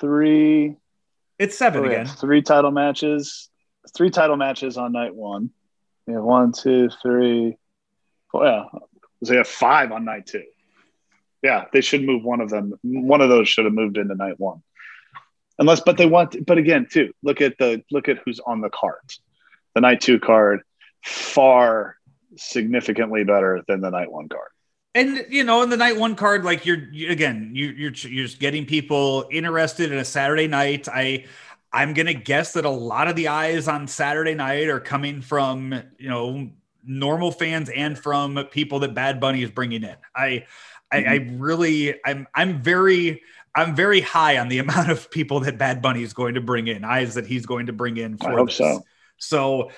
[0.00, 0.76] three.
[1.38, 2.06] it's seven oh, we again.
[2.06, 3.48] Three title matches.
[3.96, 5.50] Three title matches on night one.
[6.06, 7.56] We have one, two, three,
[8.30, 8.44] four.
[8.44, 8.64] Yeah,
[9.24, 10.44] so they have five on night two.
[11.42, 12.74] Yeah, they should move one of them.
[12.82, 14.62] One of those should have moved into night one.
[15.58, 16.44] Unless, but they want.
[16.44, 19.00] But again, too, look at the look at who's on the card.
[19.74, 20.60] The night two card
[21.04, 21.96] far
[22.36, 24.48] significantly better than the night one card.
[24.96, 28.24] And you know, in the night one card, like you're you, again, you, you're you're
[28.24, 30.88] just getting people interested in a Saturday night.
[30.88, 31.26] I
[31.70, 35.74] I'm gonna guess that a lot of the eyes on Saturday night are coming from
[35.98, 36.48] you know
[36.82, 39.96] normal fans and from people that Bad Bunny is bringing in.
[40.14, 40.46] I
[40.90, 41.42] I, I mm-hmm.
[41.42, 43.20] really I'm I'm very
[43.54, 46.68] I'm very high on the amount of people that Bad Bunny is going to bring
[46.68, 48.56] in, eyes that he's going to bring in for I hope this.
[48.56, 48.82] so.
[49.18, 49.70] So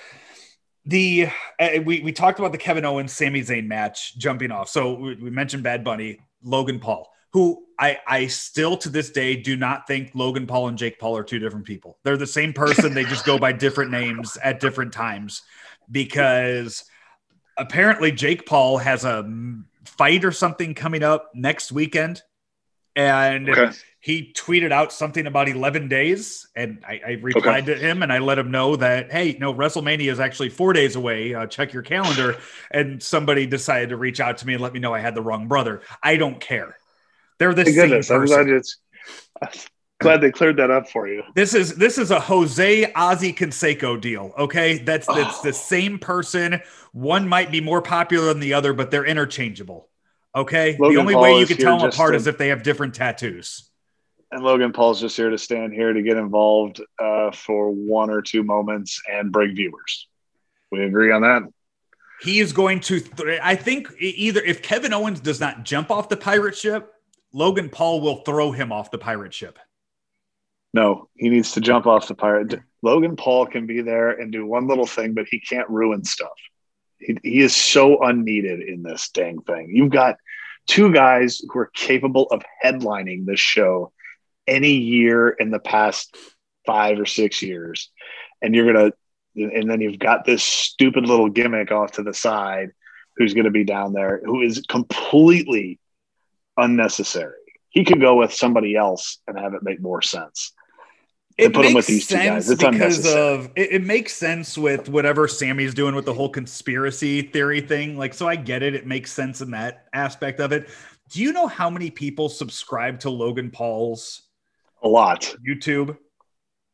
[0.89, 1.29] the
[1.59, 4.69] uh, we we talked about the Kevin Owens Sami Zayn match jumping off.
[4.69, 9.35] So we, we mentioned Bad Bunny, Logan Paul, who I I still to this day
[9.35, 11.99] do not think Logan Paul and Jake Paul are two different people.
[12.03, 12.93] They're the same person.
[12.93, 15.43] they just go by different names at different times
[15.91, 16.85] because
[17.57, 19.29] apparently Jake Paul has a
[19.85, 22.23] fight or something coming up next weekend.
[22.95, 23.77] And Okay.
[24.01, 28.19] He tweeted out something about 11 days and I, I replied to him and I
[28.19, 31.33] let him know that, hey, no, WrestleMania is actually four days away.
[31.33, 32.37] Uh, check your calendar.
[32.71, 35.21] And somebody decided to reach out to me and let me know I had the
[35.21, 35.81] wrong brother.
[36.03, 36.77] I don't care.
[37.39, 38.11] They're the Thank same goodness.
[38.11, 38.45] I'm person.
[38.45, 38.77] glad it's.
[39.41, 39.49] I'm
[39.99, 41.23] glad they cleared that up for you.
[41.35, 44.33] This is this is a Jose Ozzie Canseco deal.
[44.37, 45.43] Okay, that's that's Oh.
[45.43, 46.61] the same person.
[46.91, 49.89] One might be more popular than the other, but they're interchangeable.
[50.35, 52.61] Okay, Logan the only Paul way you can tell them apart is if they have
[52.61, 53.68] different tattoos.
[54.31, 58.21] And Logan Paul's just here to stand here to get involved uh, for one or
[58.21, 60.07] two moments and bring viewers.
[60.71, 61.43] We agree on that.
[62.21, 62.99] He is going to.
[62.99, 66.93] Th- I think either if Kevin Owens does not jump off the pirate ship,
[67.33, 69.57] Logan Paul will throw him off the pirate ship.
[70.73, 72.59] No, he needs to jump off the pirate.
[72.83, 76.29] Logan Paul can be there and do one little thing, but he can't ruin stuff.
[76.99, 79.71] He, he is so unneeded in this dang thing.
[79.73, 80.17] You've got
[80.67, 83.91] two guys who are capable of headlining this show
[84.49, 86.17] any year in the past
[86.65, 87.89] five or six years.
[88.41, 88.93] And you're to,
[89.35, 92.71] and then you've got this stupid little gimmick off to the side
[93.15, 95.79] who's to be down there who is completely
[96.57, 97.33] unnecessary.
[97.69, 100.53] He could go with somebody else and have it make more sense.
[101.39, 102.49] to put him with these two guys.
[102.49, 107.21] It's because of it, it makes sense with whatever Sami's doing with the whole conspiracy
[107.21, 107.97] theory thing.
[107.97, 108.75] Like, so I get it.
[108.75, 110.69] It makes sense in that aspect of it.
[111.09, 114.28] Do you know how many people subscribe to Logan Paul's
[114.81, 115.35] A lot.
[115.47, 115.97] YouTube?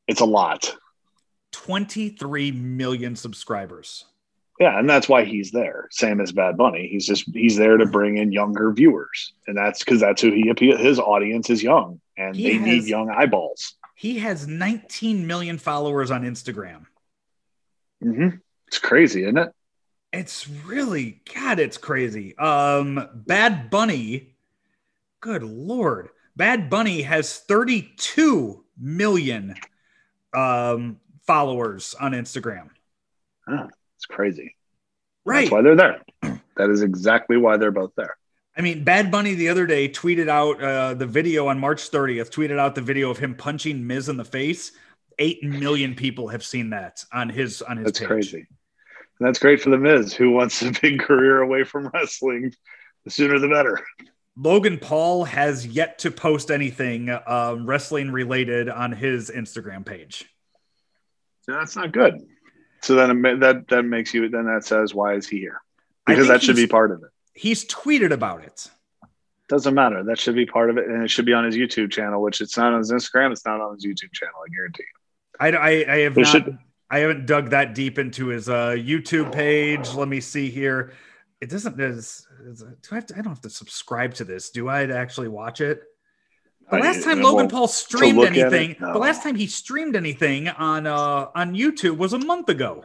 [0.07, 0.75] It's a lot.
[1.51, 4.05] 23 million subscribers.
[4.59, 5.87] Yeah, and that's why he's there.
[5.91, 6.87] Same as Bad Bunny.
[6.87, 10.47] He's just he's there to bring in younger viewers, and that's because that's who he
[10.49, 10.77] appeal.
[10.77, 13.73] His audience is young, and He they need young eyeballs.
[13.95, 16.85] He has 19 million followers on Instagram.
[18.01, 18.29] hmm
[18.67, 19.51] It's crazy, isn't it?
[20.13, 22.37] It's really God, it's crazy.
[22.37, 24.37] Um, Bad Bunny,
[25.19, 29.55] good lord, Bad Bunny has 32 million
[30.33, 32.69] um followers on Instagram.
[33.47, 34.55] It's crazy.
[35.25, 35.41] Right.
[35.41, 36.01] That's why they're there.
[36.57, 38.15] That is exactly why they're both there.
[38.57, 42.29] I mean, Bad Bunny the other day tweeted out uh, the video on March 30th,
[42.29, 44.71] tweeted out the video of him punching Miz in the face.
[45.19, 48.07] Eight million people have seen that on his on his That's page.
[48.07, 48.37] crazy.
[49.19, 52.53] And that's great for the Miz, who wants a big career away from wrestling
[53.03, 53.81] The sooner the better.
[54.37, 60.25] Logan Paul has yet to post anything um, wrestling related on his Instagram page.
[61.41, 62.15] So that's not good.
[62.81, 65.61] So then that that makes you then that says why is he here?
[66.05, 67.09] Because that should be part of it.
[67.33, 68.69] He's tweeted about it.
[69.47, 70.03] Doesn't matter.
[70.03, 72.41] That should be part of it, and it should be on his YouTube channel, which
[72.41, 73.31] it's not on his Instagram.
[73.31, 74.35] It's not on his YouTube channel.
[74.43, 74.95] I guarantee you.
[75.39, 76.27] I, I, I have not.
[76.27, 76.57] Should,
[76.89, 79.93] I haven't dug that deep into his uh, YouTube page.
[79.93, 80.93] Let me see here.
[81.41, 81.79] It doesn't.
[81.79, 83.13] Is, is, do I have to?
[83.15, 84.49] I don't have to subscribe to this.
[84.49, 85.83] Do I actually watch it?
[86.71, 88.93] The last time Logan Paul streamed anything, no.
[88.93, 92.83] the last time he streamed anything on uh, on YouTube was a month ago.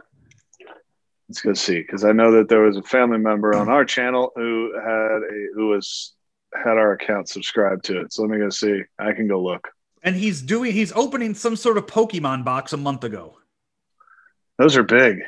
[1.27, 4.31] Let's go see, because I know that there was a family member on our channel
[4.35, 6.13] who had a who was
[6.53, 8.13] had our account subscribed to it.
[8.13, 8.81] So let me go see.
[8.99, 9.67] I can go look.
[10.03, 13.37] And he's doing he's opening some sort of Pokemon box a month ago.
[14.59, 15.21] Those are big.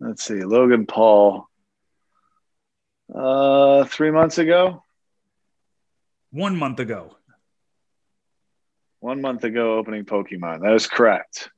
[0.00, 1.46] Let's see, Logan Paul.
[3.14, 4.82] Uh, three months ago.
[6.30, 7.16] One month ago.
[9.00, 10.62] One month ago, opening Pokemon.
[10.62, 11.50] That is correct.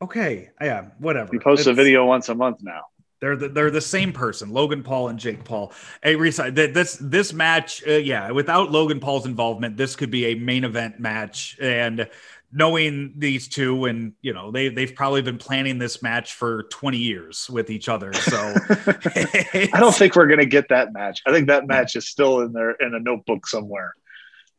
[0.00, 1.30] Okay, yeah, whatever.
[1.32, 2.82] He posts it's, a video once a month now.
[3.20, 5.72] They're the, they're the same person, Logan Paul and Jake Paul.
[6.02, 10.34] Hey, Risa, this this match, uh, yeah, without Logan Paul's involvement, this could be a
[10.34, 12.10] main event match, and
[12.52, 16.96] knowing these two and you know they they've probably been planning this match for 20
[16.96, 18.36] years with each other so
[18.70, 21.22] i don't think we're going to get that match.
[21.26, 23.94] I think that match is still in there in a notebook somewhere.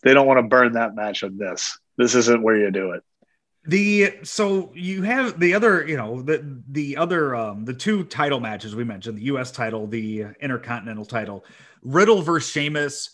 [0.04, 1.78] They don't want to burn that match on this.
[1.98, 3.04] This isn't where you do it.
[3.66, 8.40] The so you have the other you know the the other um the two title
[8.40, 11.44] matches we mentioned the us title the intercontinental title.
[11.82, 13.10] Riddle versus Sheamus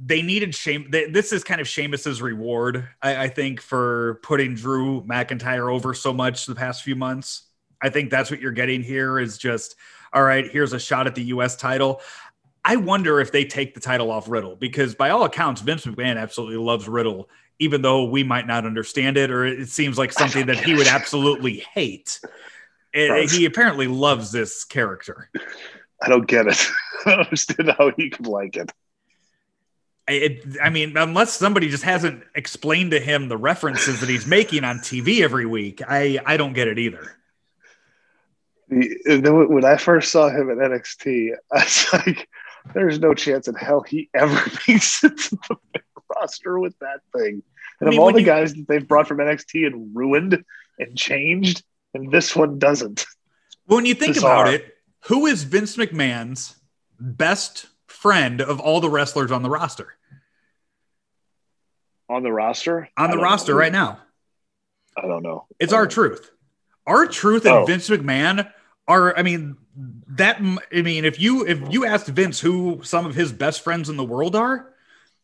[0.00, 0.90] they needed shame.
[0.90, 6.12] This is kind of Sheamus's reward, I, I, think, for putting Drew McIntyre over so
[6.12, 7.42] much the past few months.
[7.82, 9.76] I think that's what you're getting here is just,
[10.12, 11.56] all right, here's a shot at the U.S.
[11.56, 12.00] title.
[12.64, 16.18] I wonder if they take the title off Riddle because, by all accounts, Vince McMahon
[16.18, 17.28] absolutely loves Riddle,
[17.58, 20.86] even though we might not understand it, or it seems like something that he would
[20.86, 22.20] absolutely hate.
[22.94, 25.30] Eh, eh, it, he apparently loves this character.
[26.02, 26.66] I don't get it.
[27.06, 28.70] I don't understand how he could like it.
[30.08, 34.64] It, I mean, unless somebody just hasn't explained to him the references that he's making
[34.64, 37.14] on TV every week, I I don't get it either.
[38.68, 42.28] When I first saw him at NXT, I was like,
[42.72, 44.34] "There's no chance in hell he ever
[44.68, 45.80] makes it to the
[46.16, 47.42] roster with that thing."
[47.80, 50.42] And I mean, of all the you, guys that they've brought from NXT and ruined
[50.78, 53.04] and changed, and this one doesn't.
[53.66, 54.42] When you think Bizarre.
[54.42, 56.56] about it, who is Vince McMahon's
[56.98, 59.97] best friend of all the wrestlers on the roster?
[62.08, 62.88] On the roster?
[62.96, 63.58] On the roster know.
[63.58, 63.98] right now.
[64.96, 65.46] I don't know.
[65.58, 65.88] It's our oh.
[65.88, 66.30] truth.
[66.86, 67.64] R-Truth and oh.
[67.66, 68.50] Vince McMahon
[68.86, 69.16] are.
[69.16, 69.58] I mean,
[70.08, 70.38] that.
[70.72, 73.98] I mean, if you if you asked Vince who some of his best friends in
[73.98, 74.72] the world are,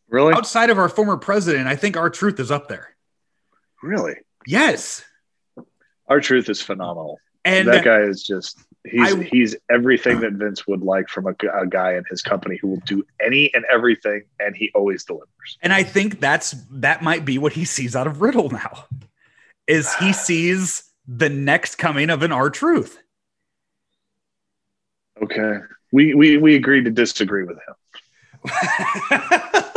[0.07, 2.95] really outside of our former president, I think R-Truth is up there.
[3.81, 4.15] Really?
[4.45, 5.03] Yes.
[6.07, 7.19] R-Truth is phenomenal.
[7.43, 11.35] And that guy is just He's I, he's everything that Vince would like from a,
[11.53, 15.57] a, guy in his company who will do any and everything, and he always delivers.
[15.61, 18.85] And I think that's that might be what he sees out of Riddle now,
[19.65, 22.99] is he sees the next coming of an R-Truth.
[25.23, 25.59] Okay,
[25.91, 29.63] we we we agreed to disagree with him.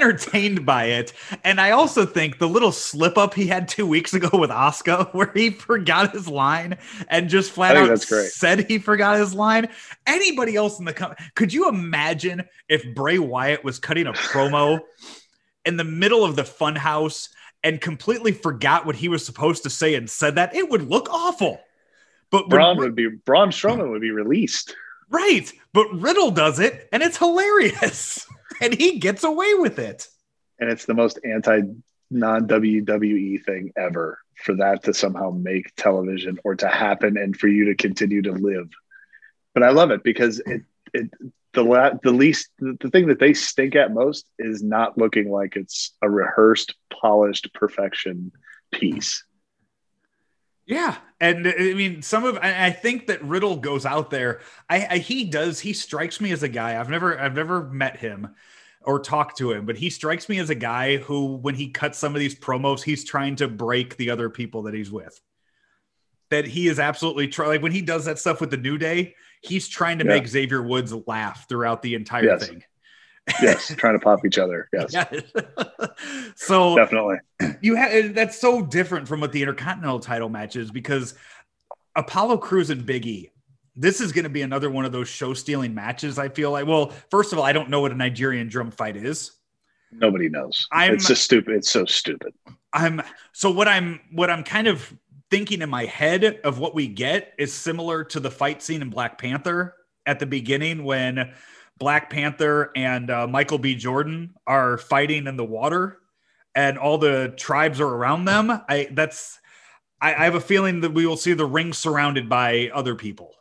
[0.00, 1.12] entertained by it.
[1.44, 5.08] And I also think the little slip up he had two weeks ago with Oscar,
[5.12, 6.78] where he forgot his line
[7.08, 9.68] and just flat out said he forgot his line.
[10.06, 14.80] Anybody else in the company, could you imagine if Bray Wyatt was cutting a promo
[15.64, 17.28] in the middle of the funhouse
[17.62, 20.54] and completely forgot what he was supposed to say and said that?
[20.54, 21.60] It would look awful.
[22.30, 24.74] But Braun would be Braun Strowman would be released.
[25.10, 25.52] Right.
[25.72, 28.26] But Riddle does it and it's hilarious.
[28.60, 30.06] and he gets away with it.
[30.58, 31.62] And it's the most anti
[32.10, 37.48] non WWE thing ever for that to somehow make television or to happen and for
[37.48, 38.68] you to continue to live.
[39.54, 41.10] But I love it because it it
[41.52, 45.56] the la- the least the thing that they stink at most is not looking like
[45.56, 48.32] it's a rehearsed, polished perfection
[48.72, 49.24] piece.
[50.70, 54.40] Yeah, and uh, I mean, some of I think that Riddle goes out there.
[54.68, 55.58] I, I, he does.
[55.58, 56.78] He strikes me as a guy.
[56.78, 58.36] I've never I've never met him
[58.82, 61.98] or talked to him, but he strikes me as a guy who, when he cuts
[61.98, 65.20] some of these promos, he's trying to break the other people that he's with.
[66.30, 69.16] That he is absolutely try like when he does that stuff with the New Day,
[69.42, 70.12] he's trying to yeah.
[70.12, 72.46] make Xavier Woods laugh throughout the entire yes.
[72.46, 72.62] thing.
[73.42, 74.68] Yes, trying to pop each other.
[74.72, 74.92] Yes.
[74.92, 75.22] yes.
[76.36, 77.16] so definitely,
[77.60, 81.14] you have eh, that's so different from what the Intercontinental title match is because
[81.96, 83.30] Apollo Crews and Biggie.
[83.76, 86.18] This is going to be another one of those show stealing matches.
[86.18, 86.66] I feel like.
[86.66, 89.32] Well, first of all, I don't know what a Nigerian drum fight is.
[89.92, 90.66] Nobody knows.
[90.72, 91.54] I'm- it's just stupid.
[91.54, 92.34] It's so stupid.
[92.72, 93.02] I'm
[93.32, 94.92] so what I'm what I'm kind of
[95.30, 98.90] thinking in my head of what we get is similar to the fight scene in
[98.90, 99.74] Black Panther
[100.06, 101.32] at the beginning when
[101.80, 103.74] Black Panther and uh, Michael B.
[103.74, 105.98] Jordan are fighting in the water,
[106.54, 108.50] and all the tribes are around them.
[108.68, 109.40] I that's
[110.00, 113.32] I, I have a feeling that we will see the ring surrounded by other people.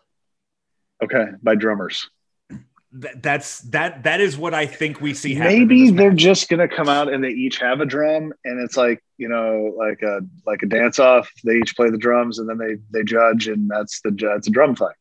[1.03, 2.09] Okay, by drummers.
[2.49, 5.35] Th- that's that that is what I think we see.
[5.37, 9.03] Maybe they're just gonna come out and they each have a drum, and it's like
[9.17, 11.29] you know, like a like a dance off.
[11.43, 14.51] They each play the drums, and then they they judge, and that's the that's a
[14.51, 14.95] drum fight.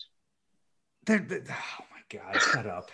[1.06, 1.44] They're- they're-
[1.80, 2.90] oh my god, shut up.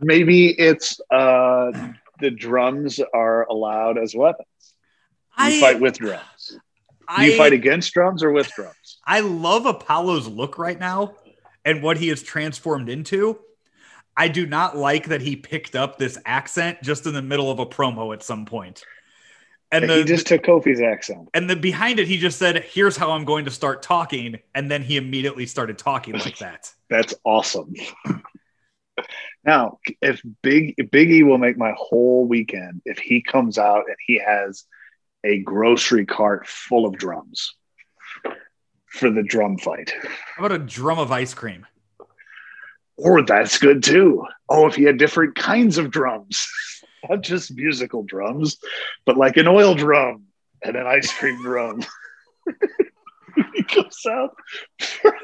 [0.00, 4.48] Maybe it's uh the drums are allowed as weapons.
[5.38, 6.58] You I fight with drums.
[7.08, 8.98] I, you fight against drums or with drums?
[9.04, 11.16] I love Apollo's look right now
[11.64, 13.38] and what he has transformed into.
[14.16, 17.58] I do not like that he picked up this accent just in the middle of
[17.58, 18.84] a promo at some point.
[19.72, 21.28] And the, he just took Kofi's accent.
[21.34, 24.70] and the behind it, he just said, "Here's how I'm going to start talking," and
[24.70, 26.70] then he immediately started talking like that.
[26.88, 27.74] That's awesome.
[29.44, 34.18] now, if Big Biggie will make my whole weekend if he comes out and he
[34.18, 34.64] has
[35.22, 37.54] a grocery cart full of drums
[38.86, 39.92] for the drum fight.
[40.36, 41.66] How about a drum of ice cream?
[42.96, 44.24] Or that's good too.
[44.48, 46.48] Oh, if he had different kinds of drums,
[47.08, 48.58] not just musical drums,
[49.04, 50.24] but like an oil drum
[50.62, 51.82] and an ice cream drum.
[53.54, 54.36] he comes out
[54.80, 55.16] for,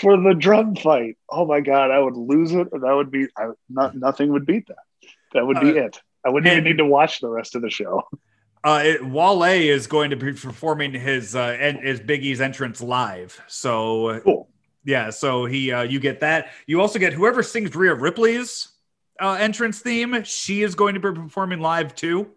[0.00, 1.16] for the drum fight.
[1.30, 2.68] Oh my god, I would lose it.
[2.72, 4.76] That would be I, not nothing would beat that.
[5.32, 6.00] That would be Uh, it.
[6.24, 8.02] I wouldn't even need to watch the rest of the show.
[8.64, 12.80] Uh, it, Wale is going to be performing his uh, en- his Big E's entrance
[12.80, 13.40] live.
[13.46, 14.48] So Cool.
[14.84, 16.48] Yeah, so he uh, you get that.
[16.66, 18.68] You also get whoever sings Rhea Ripley's
[19.20, 20.20] uh, entrance theme.
[20.24, 22.32] She is going to be performing live too.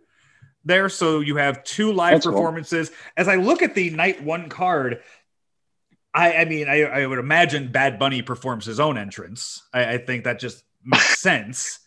[0.66, 2.34] There, so you have two live That's cool.
[2.34, 2.92] performances.
[3.18, 5.02] As I look at the night one card,
[6.14, 9.62] I, I mean, I, I would imagine Bad Bunny performs his own entrance.
[9.74, 11.80] I, I think that just makes sense.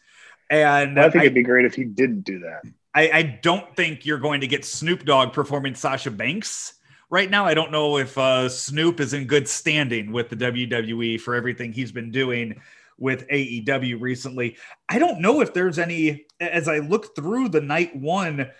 [0.50, 2.62] And I think I, it'd be great if he didn't do that.
[2.94, 6.74] I, I don't think you're going to get Snoop Dogg performing Sasha Banks
[7.10, 7.46] right now.
[7.46, 11.72] I don't know if uh, Snoop is in good standing with the WWE for everything
[11.72, 12.60] he's been doing
[12.98, 14.56] with AEW recently.
[14.88, 18.50] I don't know if there's any, as I look through the night one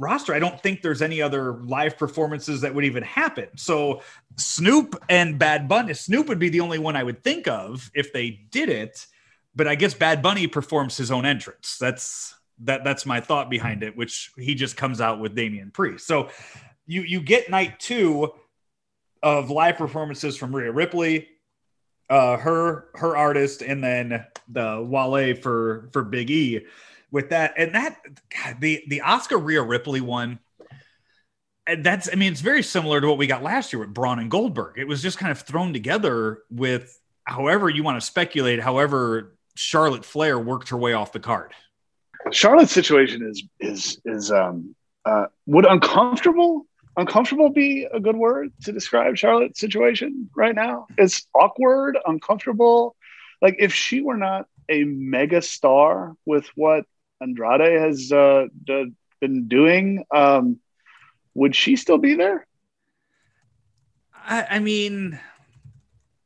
[0.00, 3.48] roster, I don't think there's any other live performances that would even happen.
[3.56, 4.02] So
[4.36, 8.12] Snoop and Bad Bunny, Snoop would be the only one I would think of if
[8.12, 9.06] they did it.
[9.54, 11.76] But I guess Bad Bunny performs his own entrance.
[11.78, 16.06] That's that that's my thought behind it, which he just comes out with Damian Priest.
[16.06, 16.30] So
[16.86, 18.32] you you get night two
[19.22, 21.28] of live performances from Rhea Ripley,
[22.08, 26.66] uh, her her artist, and then the Wale for for Big E
[27.10, 27.54] with that.
[27.56, 27.96] And that
[28.30, 30.38] God, the the Asuka Rhea Ripley one.
[31.78, 34.30] That's I mean, it's very similar to what we got last year with Braun and
[34.30, 34.78] Goldberg.
[34.78, 40.04] It was just kind of thrown together with however you want to speculate, however Charlotte
[40.04, 41.52] Flair worked her way off the card.
[42.32, 48.72] Charlotte's situation is is is um uh would uncomfortable uncomfortable be a good word to
[48.72, 50.86] describe Charlotte's situation right now?
[50.98, 52.96] It's awkward, uncomfortable.
[53.40, 56.84] Like if she were not a mega star with what
[57.20, 60.58] Andrade has uh, d- been doing, um,
[61.34, 62.46] would she still be there?
[64.14, 65.18] I, I mean,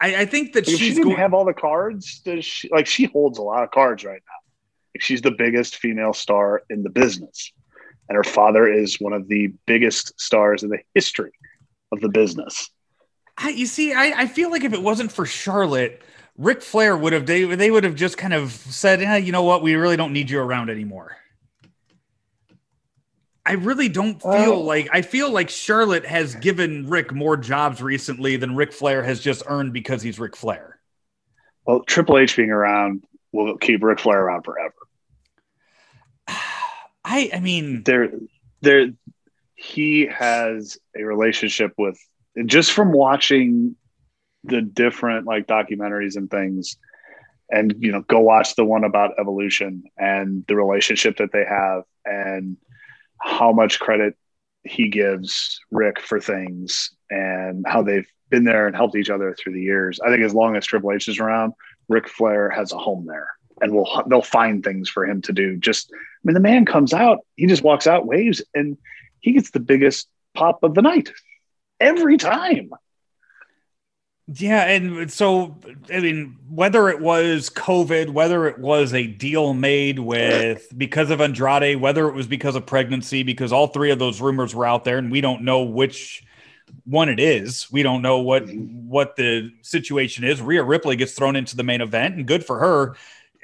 [0.01, 1.17] I, I think that Like, she didn't going.
[1.17, 4.41] have all the cards, does she like she holds a lot of cards right now?
[4.95, 7.53] Like she's the biggest female star in the business.
[8.09, 11.33] And her father is one of the biggest stars in the history
[11.91, 12.69] of the business.
[13.39, 16.03] I, you see, I, I feel like if it wasn't for Charlotte,
[16.37, 19.45] Ric Flair would have they they would have just kind of said, yeah, you know
[19.45, 21.17] what, we really don't need you around anymore.
[23.47, 27.83] I really don't feel Well- like I feel like Charlotte has given Ric more jobs
[27.83, 30.81] recently than Ric Flair has just earned because he's Ric Flair.
[31.67, 34.75] Well, Triple H being around will keep Ric Flair around forever.
[37.05, 38.11] I I mean, There,
[38.63, 38.89] there,
[39.55, 41.99] he has a relationship with
[42.47, 43.77] just from watching
[44.45, 46.77] the different like documentaries and things,
[47.51, 51.83] and you know, go watch the one about evolution and the relationship that they have
[52.05, 52.57] and
[53.21, 54.17] how much credit
[54.65, 59.53] he gives Ric for things and how they've been there and helped each other through
[59.53, 60.01] the years.
[60.01, 61.53] I think as long as Triple H is around,
[61.89, 63.29] Ric Flair has a home there
[63.61, 65.57] and will they'll find things for him to do.
[65.57, 68.77] Just I mean, the man comes out, he just walks out, waves, and
[69.21, 71.11] he gets the biggest pop of the night
[71.81, 72.71] every time.
[74.27, 75.59] Yeah, and so
[75.93, 81.21] I mean, whether it was COVID, whether it was a deal made with because of
[81.21, 84.85] Andrade, whether it was because of pregnancy, because all three of those rumors were out
[84.85, 86.25] there, and we don't know which
[86.85, 87.71] one it is.
[87.71, 88.89] We don't know what mm-hmm.
[88.89, 90.41] what the situation is.
[90.41, 92.97] Rhea Ripley gets thrown into the main event, and good for her.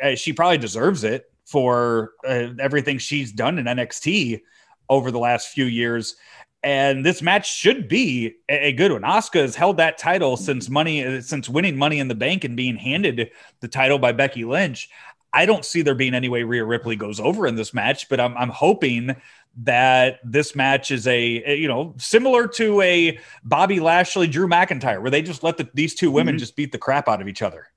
[0.02, 4.40] Uh, she probably deserves it for uh, everything she's done in NXT
[4.88, 6.16] over the last few years.
[6.62, 9.02] And this match should be a good one.
[9.02, 12.76] Asuka has held that title since money since winning Money in the Bank and being
[12.76, 13.30] handed
[13.60, 14.90] the title by Becky Lynch.
[15.32, 18.20] I don't see there being any way Rhea Ripley goes over in this match, but
[18.20, 19.16] I'm, I'm hoping
[19.62, 25.10] that this match is a, you know similar to a Bobby Lashley Drew McIntyre where
[25.10, 26.40] they just let the, these two women mm-hmm.
[26.40, 27.68] just beat the crap out of each other.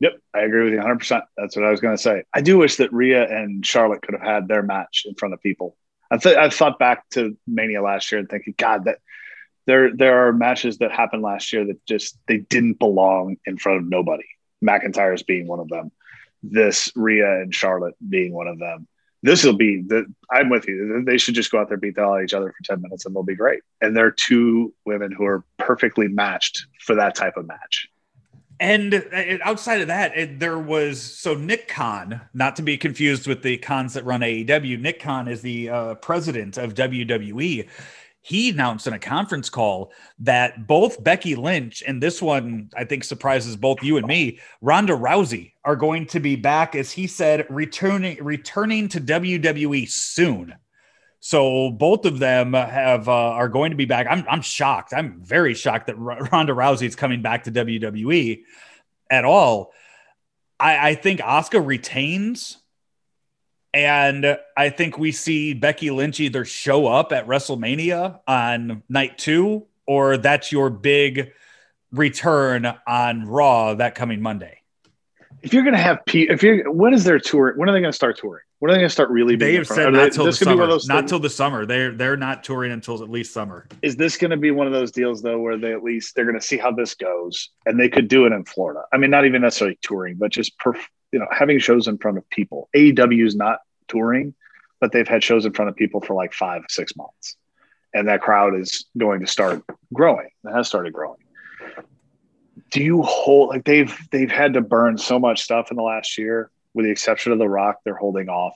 [0.00, 0.98] Yep, I agree with you 100.
[0.98, 2.24] percent That's what I was going to say.
[2.32, 5.40] I do wish that Rhea and Charlotte could have had their match in front of
[5.40, 5.76] people.
[6.14, 8.98] I, th- I thought back to Mania last year and thinking, God, that
[9.66, 13.80] there there are matches that happened last year that just they didn't belong in front
[13.80, 14.24] of nobody.
[14.64, 15.90] McIntyre's being one of them.
[16.42, 18.86] This Rhea and Charlotte being one of them.
[19.22, 20.06] This will be the.
[20.30, 21.02] I'm with you.
[21.04, 22.80] They should just go out there beat the hell out of each other for ten
[22.80, 23.62] minutes and they'll be great.
[23.80, 27.88] And they're two women who are perfectly matched for that type of match.
[28.64, 29.04] And
[29.42, 33.58] outside of that, it, there was so Nick Khan, not to be confused with the
[33.58, 34.80] Khans that run AEW.
[34.80, 37.68] Nick Khan is the uh, president of WWE.
[38.22, 43.04] He announced in a conference call that both Becky Lynch and this one, I think,
[43.04, 44.40] surprises both you and me.
[44.62, 50.54] Ronda Rousey are going to be back, as he said, returning returning to WWE soon.
[51.26, 54.06] So both of them have uh, are going to be back.
[54.10, 54.92] I'm I'm shocked.
[54.92, 58.42] I'm very shocked that R- Ronda Rousey is coming back to WWE
[59.08, 59.72] at all.
[60.60, 62.58] I, I think Asuka retains,
[63.72, 69.66] and I think we see Becky Lynch either show up at WrestleMania on night two,
[69.86, 71.32] or that's your big
[71.90, 74.58] return on Raw that coming Monday
[75.44, 77.52] if you're to have P, if you're when is their tour?
[77.56, 78.44] When are they to start touring?
[78.64, 79.36] When are they going to start really?
[79.36, 80.66] They have said not till the summer.
[80.86, 81.66] Not till the summer.
[81.66, 83.66] They're they're not touring until at least summer.
[83.82, 86.24] Is this going to be one of those deals though, where they at least they're
[86.24, 88.80] going to see how this goes, and they could do it in Florida?
[88.90, 90.78] I mean, not even necessarily touring, but just perf,
[91.12, 92.70] you know having shows in front of people.
[92.74, 94.32] AEW is not touring,
[94.80, 97.36] but they've had shows in front of people for like five six months,
[97.92, 99.62] and that crowd is going to start
[99.92, 100.30] growing.
[100.42, 101.18] It has started growing
[102.70, 106.16] do you hold like they've they've had to burn so much stuff in the last
[106.16, 108.54] year with the exception of the rock they're holding off.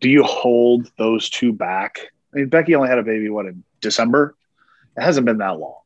[0.00, 1.98] Do you hold those two back?
[2.32, 4.34] I mean becky only had a baby what in december?
[4.96, 5.80] It hasn't been that long.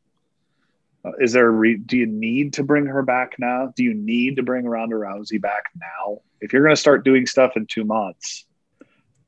[1.05, 3.73] Uh, is there a re- do you need to bring her back now?
[3.75, 6.21] Do you need to bring ronda rousey back now?
[6.41, 8.45] If you're going to start doing stuff in two months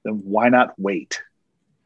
[0.05, 1.21] then why not wait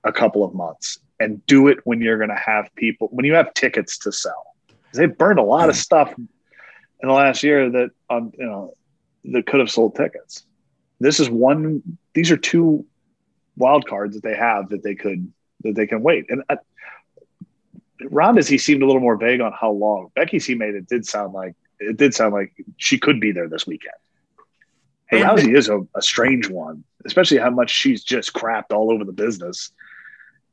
[0.04, 3.34] a couple of months and do it when you're going to have people when you
[3.34, 4.54] have tickets to sell?
[4.92, 6.28] They burned a lot of stuff in
[7.08, 8.74] the last year that um, you know
[9.24, 10.44] that could have sold tickets.
[11.00, 11.82] This is one.
[12.14, 12.84] These are two
[13.56, 16.26] wild cards that they have that they could that they can wait.
[16.28, 16.56] And uh,
[18.04, 20.10] Ronda's he seemed a little more vague on how long.
[20.14, 23.48] Becky's he made it did sound like it did sound like she could be there
[23.48, 23.94] this weekend.
[25.06, 29.04] Hey, Rousey is a, a strange one, especially how much she's just crapped all over
[29.04, 29.70] the business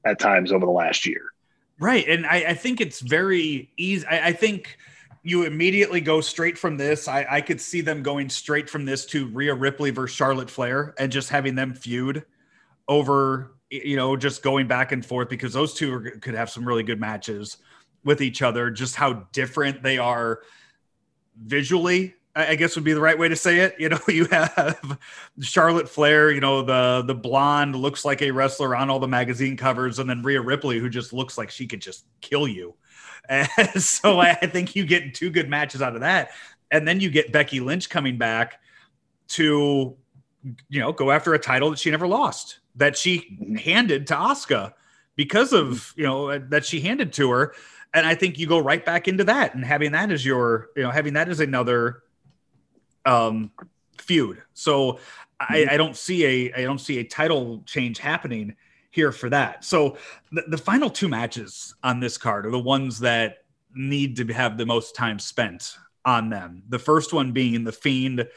[0.06, 1.34] at times over the last year.
[1.80, 2.08] Right.
[2.08, 4.06] And I, I think it's very easy.
[4.08, 4.78] I, I, think
[5.26, 7.08] you immediately go straight from this.
[7.08, 10.94] I, I could see them going straight from this to Rhea Ripley versus Charlotte Flair
[11.00, 12.24] and just having them feud
[12.88, 16.64] over, you know, just going back and forth because those two are, could have some
[16.64, 17.58] really good matches
[18.04, 18.70] with each other.
[18.70, 20.42] Just how different they are
[21.36, 23.76] visually I guess would be the right way to say it.
[23.80, 25.00] You know, you have
[25.40, 29.56] Charlotte Flair, you know, the the blonde looks like a wrestler on all the magazine
[29.56, 32.76] covers, and then Rhea Ripley, who just looks like she could just kill you.
[33.30, 33.50] And
[33.82, 36.32] so I think you get two good matches out of that.
[36.72, 38.60] And then you get Becky Lynch coming back
[39.30, 39.96] to,
[40.70, 43.56] you know, go after a title that she never lost, that she mm-hmm.
[43.56, 44.74] handed to Asuka
[45.16, 47.56] because of, you know, that she handed to her.
[47.94, 50.84] And I think you go right back into that and having that as your, you
[50.84, 52.04] know, having that as another
[53.06, 53.52] um,
[53.98, 54.42] feud.
[54.54, 55.00] So
[55.40, 55.70] I, mm-hmm.
[55.70, 58.56] I, don't see a I don't see a title change happening
[58.96, 59.64] here for that.
[59.64, 59.98] So
[60.32, 63.40] the, the final two matches on this card are the ones that
[63.76, 66.64] need to have the most time spent on them.
[66.70, 68.28] The first one being the Fiend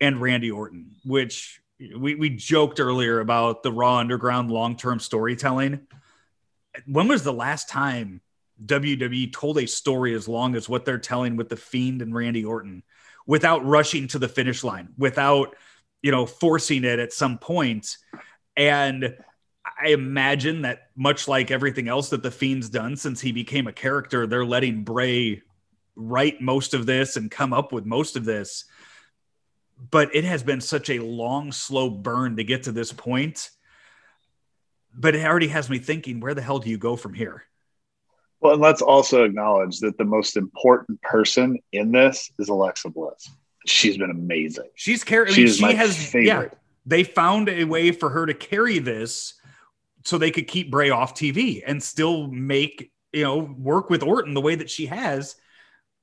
[0.00, 1.60] and Randy Orton, which
[1.96, 5.86] we, we joked earlier about the Raw Underground long term storytelling.
[6.86, 8.20] When was the last time
[8.64, 12.44] WWE told a story as long as what they're telling with the Fiend and Randy
[12.44, 12.82] Orton?
[13.28, 15.54] without rushing to the finish line, without,
[16.02, 17.98] you know, forcing it at some point.
[18.56, 19.14] And
[19.80, 23.72] I imagine that much like everything else that the Fiend's done since he became a
[23.72, 25.42] character, they're letting Bray
[25.94, 28.64] write most of this and come up with most of this.
[29.90, 33.50] But it has been such a long, slow burn to get to this point.
[34.92, 37.44] But it already has me thinking, where the hell do you go from here?
[38.40, 43.28] Well, and let's also acknowledge that the most important person in this is Alexa Bliss.
[43.66, 44.68] She's been amazing.
[44.74, 45.34] She's carrying.
[45.34, 45.96] She, she has.
[45.96, 46.26] Favorite.
[46.26, 46.44] Yeah,
[46.86, 49.34] they found a way for her to carry this,
[50.08, 54.32] so they could keep Bray off TV and still make you know work with Orton
[54.32, 55.36] the way that she has,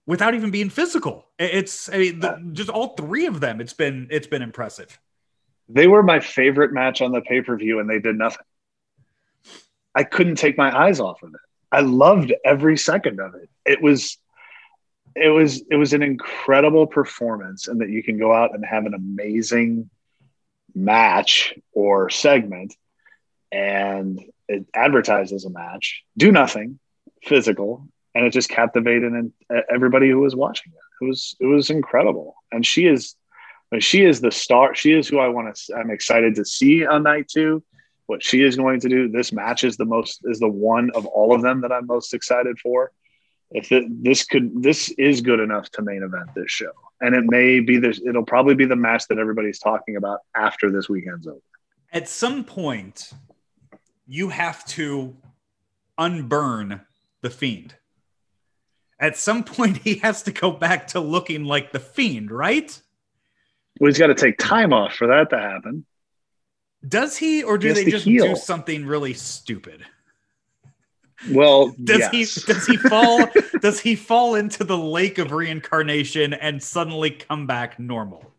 [0.06, 1.26] without even being physical.
[1.40, 3.60] It's I mean, the, just all three of them.
[3.60, 5.00] It's been it's been impressive.
[5.70, 8.46] They were my favorite match on the pay per view, and they did nothing.
[9.96, 11.42] I couldn't take my eyes off of it.
[11.72, 13.50] I loved every second of it.
[13.66, 14.20] It was
[15.16, 18.86] it was it was an incredible performance and that you can go out and have
[18.86, 19.90] an amazing
[20.76, 22.76] match or segment
[23.56, 26.78] and it advertises a match, do nothing
[27.24, 29.32] physical, and it just captivated
[29.74, 31.04] everybody who was watching it.
[31.04, 32.36] It was it was incredible.
[32.52, 33.16] And she is
[33.80, 34.76] she is the star.
[34.76, 35.76] She is who I want to.
[35.76, 37.64] I'm excited to see on night two
[38.08, 39.08] what she is going to do.
[39.10, 42.14] This match is the most is the one of all of them that I'm most
[42.14, 42.92] excited for.
[43.52, 47.24] If it, this could this is good enough to main event this show, and it
[47.26, 48.02] may be this.
[48.06, 51.40] It'll probably be the match that everybody's talking about after this weekend's over.
[51.94, 53.14] At some point,
[54.08, 55.16] you have to
[55.98, 56.82] unburn
[57.22, 57.76] the fiend.
[59.00, 62.80] At some point, he has to go back to looking like the fiend, right?
[63.80, 65.86] Well, he's got to take time off for that to happen.
[66.88, 68.28] Does he, or do they just heal.
[68.28, 69.86] do something really stupid?
[71.32, 72.12] Well, does yes.
[72.12, 73.28] he does he fall
[73.62, 78.35] does he fall into the lake of reincarnation and suddenly come back normal?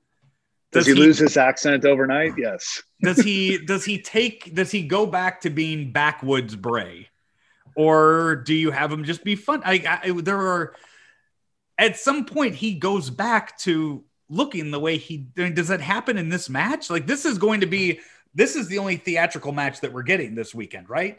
[0.73, 2.33] Does, does he, he, lose his accent overnight?
[2.37, 2.83] Yes.
[3.01, 7.09] does he does he take does he go back to being backwoods Bray,
[7.77, 9.63] or do you have him just be fun?
[9.65, 10.75] I, I there are
[11.79, 15.81] at some point he goes back to looking the way he I mean, does that
[15.81, 16.91] happen in this match?
[16.91, 18.01] Like this is going to be
[18.35, 21.19] this is the only theatrical match that we're getting this weekend, right?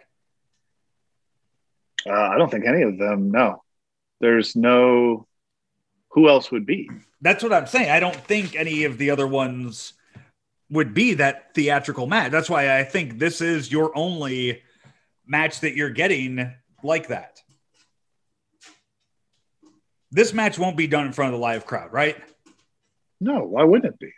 [2.05, 3.31] Uh, I don't think any of them.
[3.31, 3.63] No,
[4.19, 5.26] there's no.
[6.17, 6.89] Who else would be?
[7.21, 7.91] That's what I'm saying.
[7.91, 9.93] I don't think any of the other ones
[10.67, 12.31] would be that theatrical match.
[12.31, 14.63] That's why I think this is your only
[15.27, 16.51] match that you're getting
[16.81, 17.43] like that.
[20.09, 22.17] This match won't be done in front of the live crowd, right?
[23.21, 24.09] No, why wouldn't it be?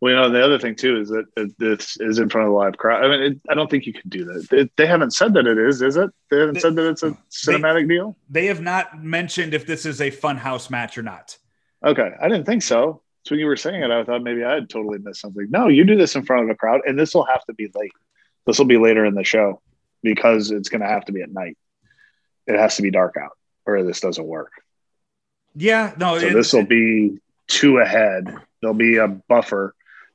[0.00, 2.56] Well, you know, the other thing too is that this is in front of a
[2.56, 3.04] live crowd.
[3.04, 4.48] I mean, it, I don't think you can do that.
[4.50, 6.10] They, they, haven't said that it is, is it?
[6.30, 8.16] They haven't they, said that it's a cinematic they, deal.
[8.28, 11.38] They have not mentioned if this is a funhouse match or not.
[11.84, 13.02] Okay, I didn't think so.
[13.24, 15.46] So when you were saying it, I thought maybe I had totally missed something.
[15.48, 17.70] No, you do this in front of a crowd, and this will have to be
[17.74, 17.92] late.
[18.46, 19.62] This will be later in the show
[20.02, 21.56] because it's going to have to be at night.
[22.46, 24.52] It has to be dark out, or this doesn't work.
[25.54, 26.18] Yeah, no.
[26.18, 28.34] So this will be two ahead.
[28.60, 29.74] There'll be a buffer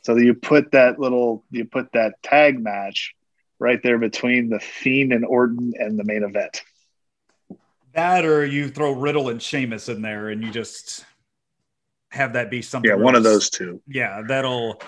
[0.10, 3.14] so you put that little, you put that tag match
[3.60, 6.64] right there between the Fiend and Orton and the main event.
[7.93, 11.05] That, or you throw Riddle and Sheamus in there, and you just
[12.10, 12.89] have that be something.
[12.89, 13.84] Yeah, one of those two.
[13.88, 14.82] Yeah, that'll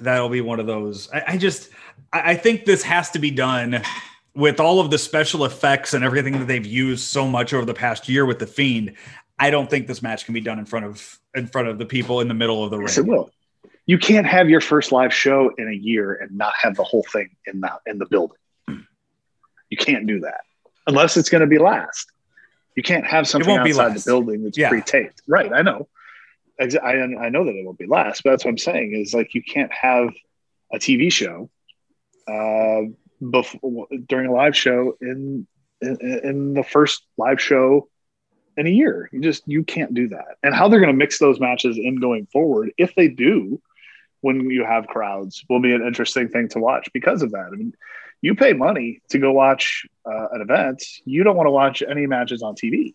[0.00, 1.08] that'll be one of those.
[1.12, 1.70] I, I just,
[2.12, 3.80] I, I think this has to be done
[4.34, 7.74] with all of the special effects and everything that they've used so much over the
[7.74, 8.96] past year with the Fiend.
[9.38, 11.86] I don't think this match can be done in front of in front of the
[11.86, 13.06] people in the middle of the yes, ring.
[13.06, 13.30] It will
[13.90, 17.02] you can't have your first live show in a year and not have the whole
[17.02, 18.36] thing in that in the building.
[18.68, 20.42] You can't do that
[20.86, 22.06] unless it's going to be last.
[22.76, 24.68] You can't have something outside the building that's yeah.
[24.68, 25.22] pre-taped.
[25.26, 25.88] Right, I know.
[26.60, 29.34] I, I know that it won't be last, but that's what I'm saying is like
[29.34, 30.10] you can't have
[30.72, 31.50] a TV show
[32.28, 32.82] uh,
[33.28, 35.48] before during a live show in,
[35.82, 37.88] in in the first live show
[38.56, 39.10] in a year.
[39.12, 40.36] You just you can't do that.
[40.44, 43.60] And how they're going to mix those matches in going forward, if they do,
[44.20, 47.48] when you have crowds will be an interesting thing to watch because of that.
[47.52, 47.74] I mean,
[48.20, 50.82] you pay money to go watch uh, an event.
[51.04, 52.94] You don't want to watch any matches on TV.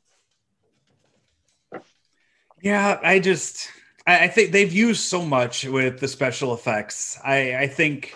[2.61, 3.69] Yeah, I just
[4.07, 7.19] I, think they've used so much with the special effects.
[7.23, 8.15] I, I think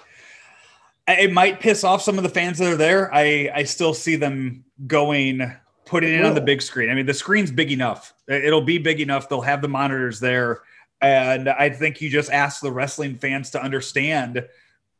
[1.07, 3.13] it might piss off some of the fans that are there.
[3.13, 5.55] I I still see them going
[5.85, 6.89] putting it on the big screen.
[6.89, 8.13] I mean, the screen's big enough.
[8.27, 9.27] It'll be big enough.
[9.27, 10.61] They'll have the monitors there
[11.01, 14.47] and I think you just ask the wrestling fans to understand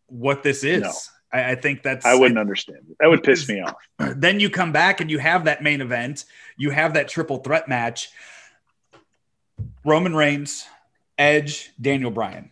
[0.08, 0.82] what this is.
[0.82, 0.91] No.
[1.32, 2.06] I, I, think that's.
[2.06, 2.80] I wouldn't understand.
[3.00, 3.76] That would piss me off.
[4.16, 6.26] Then you come back and you have that main event.
[6.58, 8.10] You have that triple threat match.
[9.84, 10.66] Roman Reigns,
[11.18, 12.52] Edge, Daniel Bryan.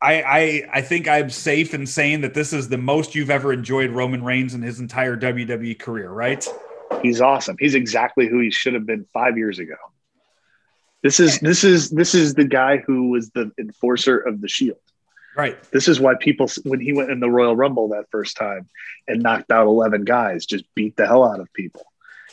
[0.00, 3.52] I, I I think I'm safe in saying that this is the most you've ever
[3.52, 6.46] enjoyed Roman Reigns in his entire WWE career, right?
[7.02, 7.56] He's awesome.
[7.58, 9.74] He's exactly who he should have been five years ago.
[11.02, 14.78] This is this is this is the guy who was the enforcer of the Shield.
[15.36, 15.56] Right.
[15.70, 18.68] This is why people when he went in the Royal Rumble that first time
[19.06, 21.86] and knocked out eleven guys, just beat the hell out of people.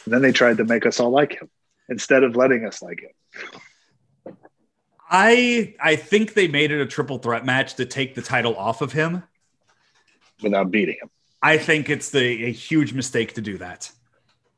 [0.05, 1.49] And then they tried to make us all like him
[1.89, 4.35] instead of letting us like him.
[5.09, 8.81] I I think they made it a triple threat match to take the title off
[8.81, 9.23] of him
[10.41, 11.09] without beating him.
[11.43, 13.91] I think it's the a huge mistake to do that.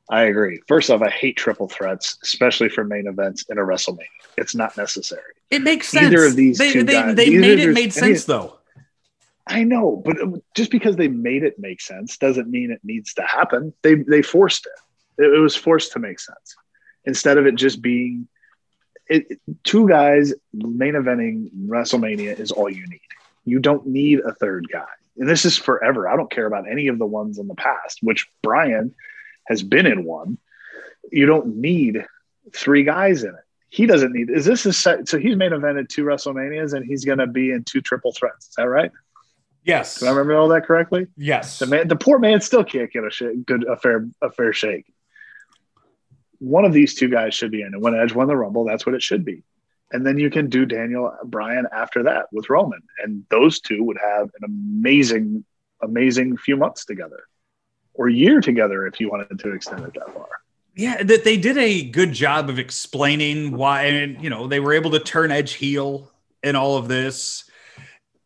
[0.10, 0.62] I agree.
[0.68, 4.06] First off, I hate triple threats, especially for main events in a WrestleMania.
[4.38, 5.34] It's not necessary.
[5.50, 6.08] It makes sense.
[6.08, 8.58] Either of these they, two they, guys, they made it made sense though.
[9.46, 10.18] I know, but
[10.56, 13.74] just because they made it make sense doesn't mean it needs to happen.
[13.82, 15.24] They they forced it.
[15.24, 16.56] It, it was forced to make sense
[17.06, 18.28] instead of it just being
[19.08, 23.02] it, two guys main eventing WrestleMania is all you need.
[23.46, 24.86] You don't need a third guy,
[25.18, 26.08] and this is forever.
[26.08, 28.94] I don't care about any of the ones in the past, which Bryan
[29.48, 30.38] has been in one.
[31.12, 32.06] You don't need
[32.54, 33.44] three guys in it.
[33.70, 34.30] He doesn't need.
[34.30, 35.10] Is this a set?
[35.10, 38.48] So he's main evented two WrestleManias, and he's going to be in two triple threats.
[38.48, 38.92] Is that right?
[39.64, 40.00] Yes.
[40.00, 41.08] Do I remember all that correctly?
[41.18, 41.60] Yes.
[41.60, 44.54] The man, the poor man, still can't get a sh- good, a fair, a fair
[44.54, 44.86] shake.
[46.40, 48.86] One of these two guys should be in, and when Edge won the Rumble, that's
[48.86, 49.44] what it should be.
[49.92, 53.98] And then you can do Daniel Bryan after that with Roman, and those two would
[54.02, 55.44] have an amazing,
[55.82, 57.24] amazing few months together,
[57.98, 60.28] or year together if you wanted to extend it that far.
[60.76, 64.74] Yeah, that they did a good job of explaining why, and you know, they were
[64.74, 66.12] able to turn Edge heel
[66.44, 67.50] in all of this,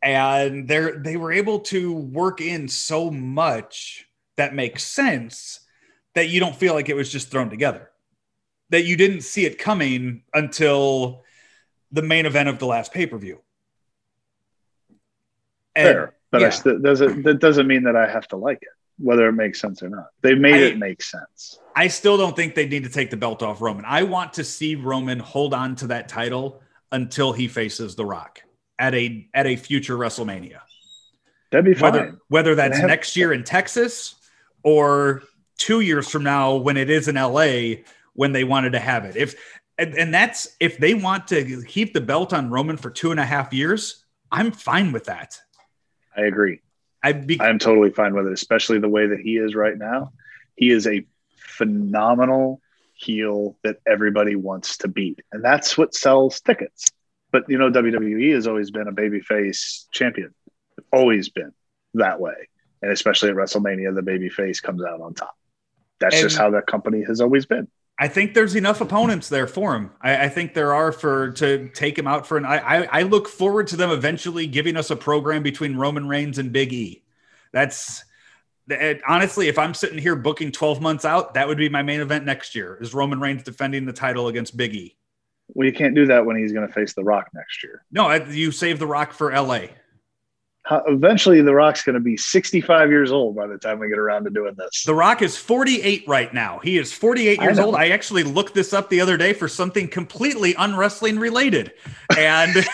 [0.04, 4.06] and they're they were able to work in so much
[4.36, 5.62] that makes sense
[6.14, 7.90] that you don't feel like it was just thrown together,
[8.70, 11.24] that you didn't see it coming until
[11.94, 13.40] the main event of the last pay per view.
[15.74, 16.50] Fair, but I yeah.
[16.50, 19.82] st- doesn't that doesn't mean that I have to like it, whether it makes sense
[19.84, 20.08] or not.
[20.22, 21.60] They made I- it make sense.
[21.76, 23.86] I still don't think they need to take the belt off Roman.
[23.86, 28.42] I want to see Roman hold on to that title until he faces The Rock
[28.78, 30.60] at a at a future WrestleMania.
[31.52, 31.94] That'd be fine.
[31.94, 34.16] Whether whether that's have- next year in Texas
[34.64, 35.24] or
[35.58, 37.84] 2 years from now when it is in LA
[38.14, 39.16] when they wanted to have it.
[39.16, 39.36] If
[39.78, 43.20] and, and that's if they want to keep the belt on Roman for two and
[43.20, 45.40] a half years, I'm fine with that.
[46.16, 46.60] I agree.
[47.04, 50.12] I'd be I'm totally fine with it, especially the way that he is right now.
[50.56, 51.06] He is a
[51.38, 52.62] phenomenal
[52.94, 56.92] heel that everybody wants to beat, and that's what sells tickets.
[57.32, 60.34] But you know, WWE has always been a babyface champion,
[60.92, 61.52] always been
[61.96, 62.50] that way,
[62.82, 65.36] and especially at WrestleMania, the babyface comes out on top.
[66.00, 67.68] That's just how that company has always been.
[68.02, 69.92] I think there's enough opponents there for him.
[70.02, 72.46] I, I think there are for to take him out for an.
[72.46, 76.40] I, I I look forward to them eventually giving us a program between Roman Reigns
[76.40, 77.04] and Big E.
[77.54, 78.04] That's
[78.68, 82.00] it, honestly, if I'm sitting here booking 12 months out, that would be my main
[82.00, 82.80] event next year.
[82.82, 84.98] Is Roman Reigns defending the title against Big E?
[85.50, 87.86] Well, you can't do that when he's going to face The Rock next year.
[87.92, 89.68] No, you save the Rock for LA.
[90.70, 94.26] Eventually, The Rock's going to be 65 years old by the time we get around
[94.26, 94.84] to doing this.
[94.84, 96.60] The Rock is 48 right now.
[96.60, 97.66] He is 48 years know.
[97.68, 97.76] old.
[97.76, 101.74] I actually looked this up the other day for something completely unwrestling related,
[102.18, 102.54] and.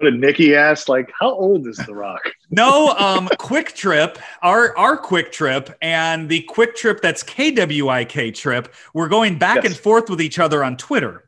[0.00, 0.88] What did Nikki ask?
[0.88, 2.20] Like, how old is The Rock?
[2.50, 8.72] No, um, QuikTrip, our our QuikTrip, and the Quick Trip that's KWIK Trip.
[8.94, 9.66] We're going back Yes.
[9.66, 11.27] and forth with each other on Twitter,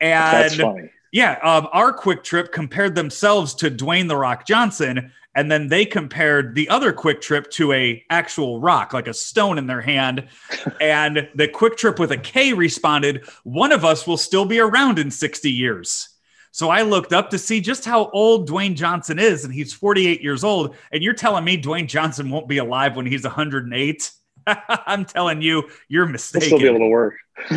[0.00, 0.90] and funny.
[1.12, 6.54] yeah, um, our QuikTrip compared themselves to Dwayne the Rock Johnson, and then they compared
[6.54, 10.28] the other Kwik Trip to a actual rock, like a stone in their hand.
[10.80, 14.98] and the Quick Trip with a K responded, "One of us will still be around
[14.98, 16.08] in sixty years."
[16.52, 20.20] So I looked up to see just how old Dwayne Johnson is, and he's 48
[20.20, 20.74] years old.
[20.90, 24.10] And you're telling me Dwayne Johnson won't be alive when he's 108?
[24.46, 26.48] I'm telling you, you're mistaken.
[26.48, 27.14] He'll still be able to work.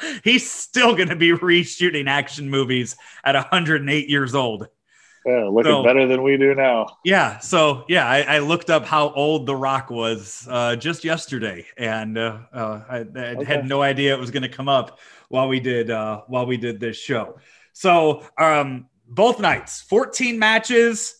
[0.24, 4.68] he's still going to be reshooting action movies at 108 years old.
[5.26, 6.86] Yeah, looking So- better than we do now.
[7.04, 7.38] Yeah.
[7.40, 12.16] So, yeah, I, I looked up how old The Rock was uh, just yesterday, and
[12.16, 13.00] uh, uh, I, I
[13.34, 13.44] Okay.
[13.44, 16.56] had no idea it was going to come up while we did uh, while we
[16.56, 17.38] did this show.
[17.74, 21.14] So, um, both nights, 14 matches.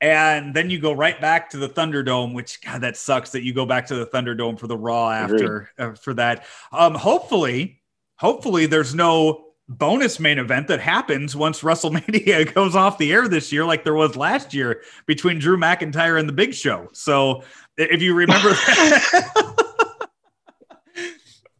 [0.00, 3.54] And then you go right back to the Thunderdome, which God, that sucks that you
[3.54, 6.44] go back to the Thunderdome for the Raw after uh, for that.
[6.72, 7.81] Um, hopefully,
[8.22, 13.52] hopefully there's no bonus main event that happens once WrestleMania goes off the air this
[13.52, 16.88] year, like there was last year between Drew McIntyre and the Big Show.
[16.92, 17.42] So
[17.76, 18.50] if you remember,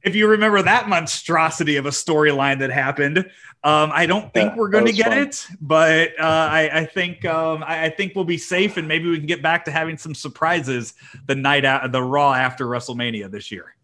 [0.05, 3.19] if you remember that monstrosity of a storyline that happened.
[3.65, 5.19] Um, I don't think Yeah, we're going to get fun.
[5.19, 9.09] it, but uh, I, I think um, I, I think we'll be safe, and maybe
[9.09, 10.95] we can get back to having some surprises
[11.27, 13.77] the night out, the Raw after WrestleMania this year.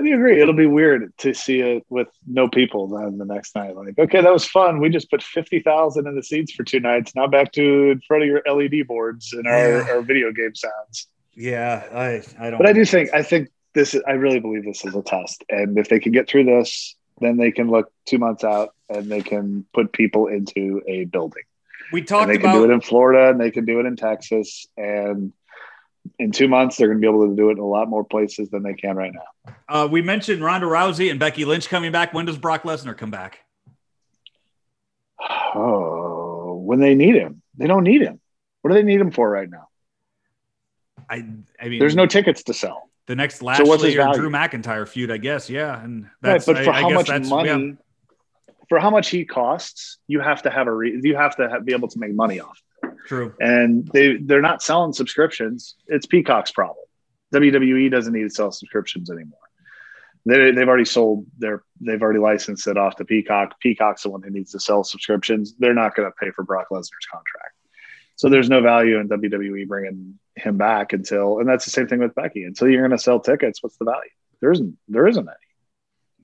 [0.00, 0.40] I do agree.
[0.40, 3.76] It'll be weird to see it with no people then the next night.
[3.76, 4.80] Like, okay, that was fun.
[4.80, 7.14] We just put fifty thousand in the seats for two nights.
[7.14, 9.86] Now back to in front of your LED boards and our, Yeah.
[9.90, 11.06] our video game sounds.
[11.34, 12.58] Yeah, I, I don't.
[12.58, 15.44] But I do think I think this is I really believe this is a test.
[15.48, 19.10] And if they can get through this, then they can look two months out and
[19.10, 21.42] they can put people into a building.
[21.92, 23.96] we And talked they can do it in Florida and they can do it in
[23.96, 24.66] Texas.
[24.76, 25.32] And
[26.18, 28.04] in two months, they're going to be able to do it in a lot more
[28.04, 29.54] places than they can right now.
[29.68, 32.12] uh, we mentioned Ronda Rousey and Becky Lynch coming back.
[32.14, 33.40] When does Brock Lesnar come back?
[35.52, 38.20] Oh, when they need him, they don't need him.
[38.62, 39.68] What do they need him for right now?
[41.08, 41.24] I
[41.60, 42.88] I mean, There's no tickets to sell.
[43.06, 44.20] the next So what's his or value?
[44.20, 45.50] Drew McIntyre feud, I guess.
[45.50, 47.72] Yeah, and Right, that's but for I, I how guess much money, yeah.
[48.68, 51.64] for how much he costs, you have to have a re- you have to have,
[51.64, 52.60] be able to make money off.
[53.06, 53.34] True.
[53.40, 55.76] And they they're not selling subscriptions.
[55.86, 56.84] It's Peacock's problem.
[57.34, 59.38] WWE doesn't need to sell subscriptions anymore.
[60.26, 63.58] They, they've already sold their they've already licensed it off to Peacock.
[63.60, 65.54] Peacock's the one who needs to sell subscriptions.
[65.58, 67.54] They're not going to pay for Brock Lesnar's contract.
[68.16, 72.00] So there's no value in WWE bringing him back until, and that's the same thing
[72.00, 72.44] with Becky.
[72.44, 74.10] Until you're going to sell tickets, what's the value?
[74.40, 74.76] There isn't.
[74.88, 75.36] There isn't any.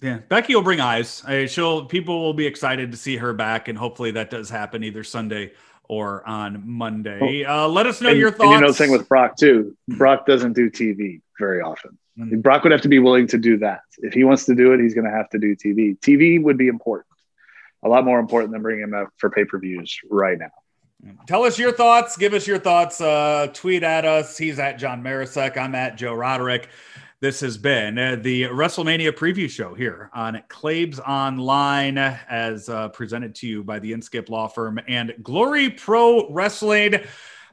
[0.02, 1.22] Yeah, Becky will bring eyes.
[1.26, 4.84] I, she'll people will be excited to see her back, and hopefully that does happen
[4.84, 5.52] either Sunday
[5.88, 7.44] or on Monday.
[7.44, 8.50] Uh, let us know and, your thoughts.
[8.50, 9.76] you know the thing with Brock too.
[9.88, 11.98] Brock doesn't do TV very often.
[12.18, 12.42] Mm.
[12.42, 13.80] Brock would have to be willing to do that.
[13.98, 15.98] If he wants to do it, he's going to have to do TV.
[15.98, 17.06] TV would be important,
[17.82, 20.50] a lot more important than bringing him up for pay per views right now.
[21.26, 22.16] Tell us your thoughts.
[22.16, 23.00] Give us your thoughts.
[23.00, 24.36] Uh, tweet at us.
[24.36, 25.56] He's at John Marisek.
[25.56, 26.68] I'm at Joe Roderick.
[27.18, 33.34] This has been uh, the WrestleMania preview show here on Claves Online, as uh, presented
[33.36, 37.00] to you by the Inskip Law Firm and Glory Pro Wrestling.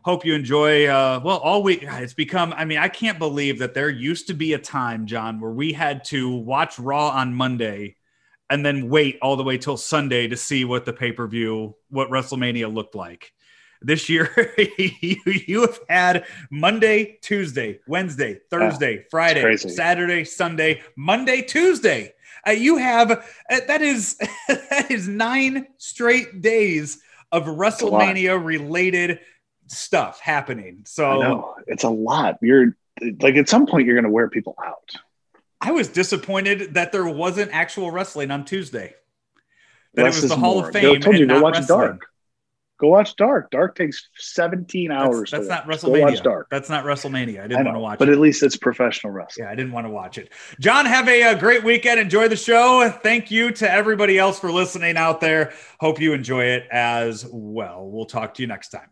[0.03, 0.87] Hope you enjoy.
[0.87, 2.51] Uh, well, all week it's become.
[2.51, 5.71] I mean, I can't believe that there used to be a time, John, where we
[5.71, 7.95] had to watch Raw on Monday
[8.49, 11.77] and then wait all the way till Sunday to see what the pay per view,
[11.89, 13.31] what WrestleMania looked like.
[13.83, 19.57] This year, you, you have had Monday, Tuesday, Wednesday, Thursday, Friday.
[19.57, 22.13] Saturday, Sunday, Monday, Tuesday.
[22.47, 23.19] Uh, you have uh,
[23.67, 24.17] that is
[24.47, 26.99] that is nine straight days
[27.31, 29.19] of WrestleMania related
[29.67, 30.79] stuff happening.
[30.79, 32.37] I So it's a lot.
[32.41, 32.75] You're
[33.21, 34.91] like at some point you're going to wear people out.
[35.59, 38.93] I was disappointed that there wasn't actual wrestling on Tuesday.
[39.93, 40.67] That Less it was the Hall more.
[40.67, 41.01] of They Fame.
[41.01, 41.79] told you and go not watch wrestling.
[41.79, 42.05] Dark.
[42.83, 43.49] Go watch Dark.
[43.49, 45.31] Dark takes 17 hours.
[45.31, 45.73] That's, that's not.
[45.73, 45.93] WrestleMania.
[45.93, 46.47] Go watch Dark.
[46.51, 47.39] That's not WrestleMania.
[47.39, 48.11] I I didn't know, want to watch but it.
[48.11, 49.45] But at least it's professional wrestling.
[49.45, 50.33] Yeah, I didn't want to watch it.
[50.59, 52.01] John, have a, uh great weekend.
[52.01, 52.89] Enjoy the show.
[53.01, 55.53] Thank you to everybody else for listening out there.
[55.79, 57.89] Hope you enjoy it as well.
[57.89, 58.89] We'll talk to you next time.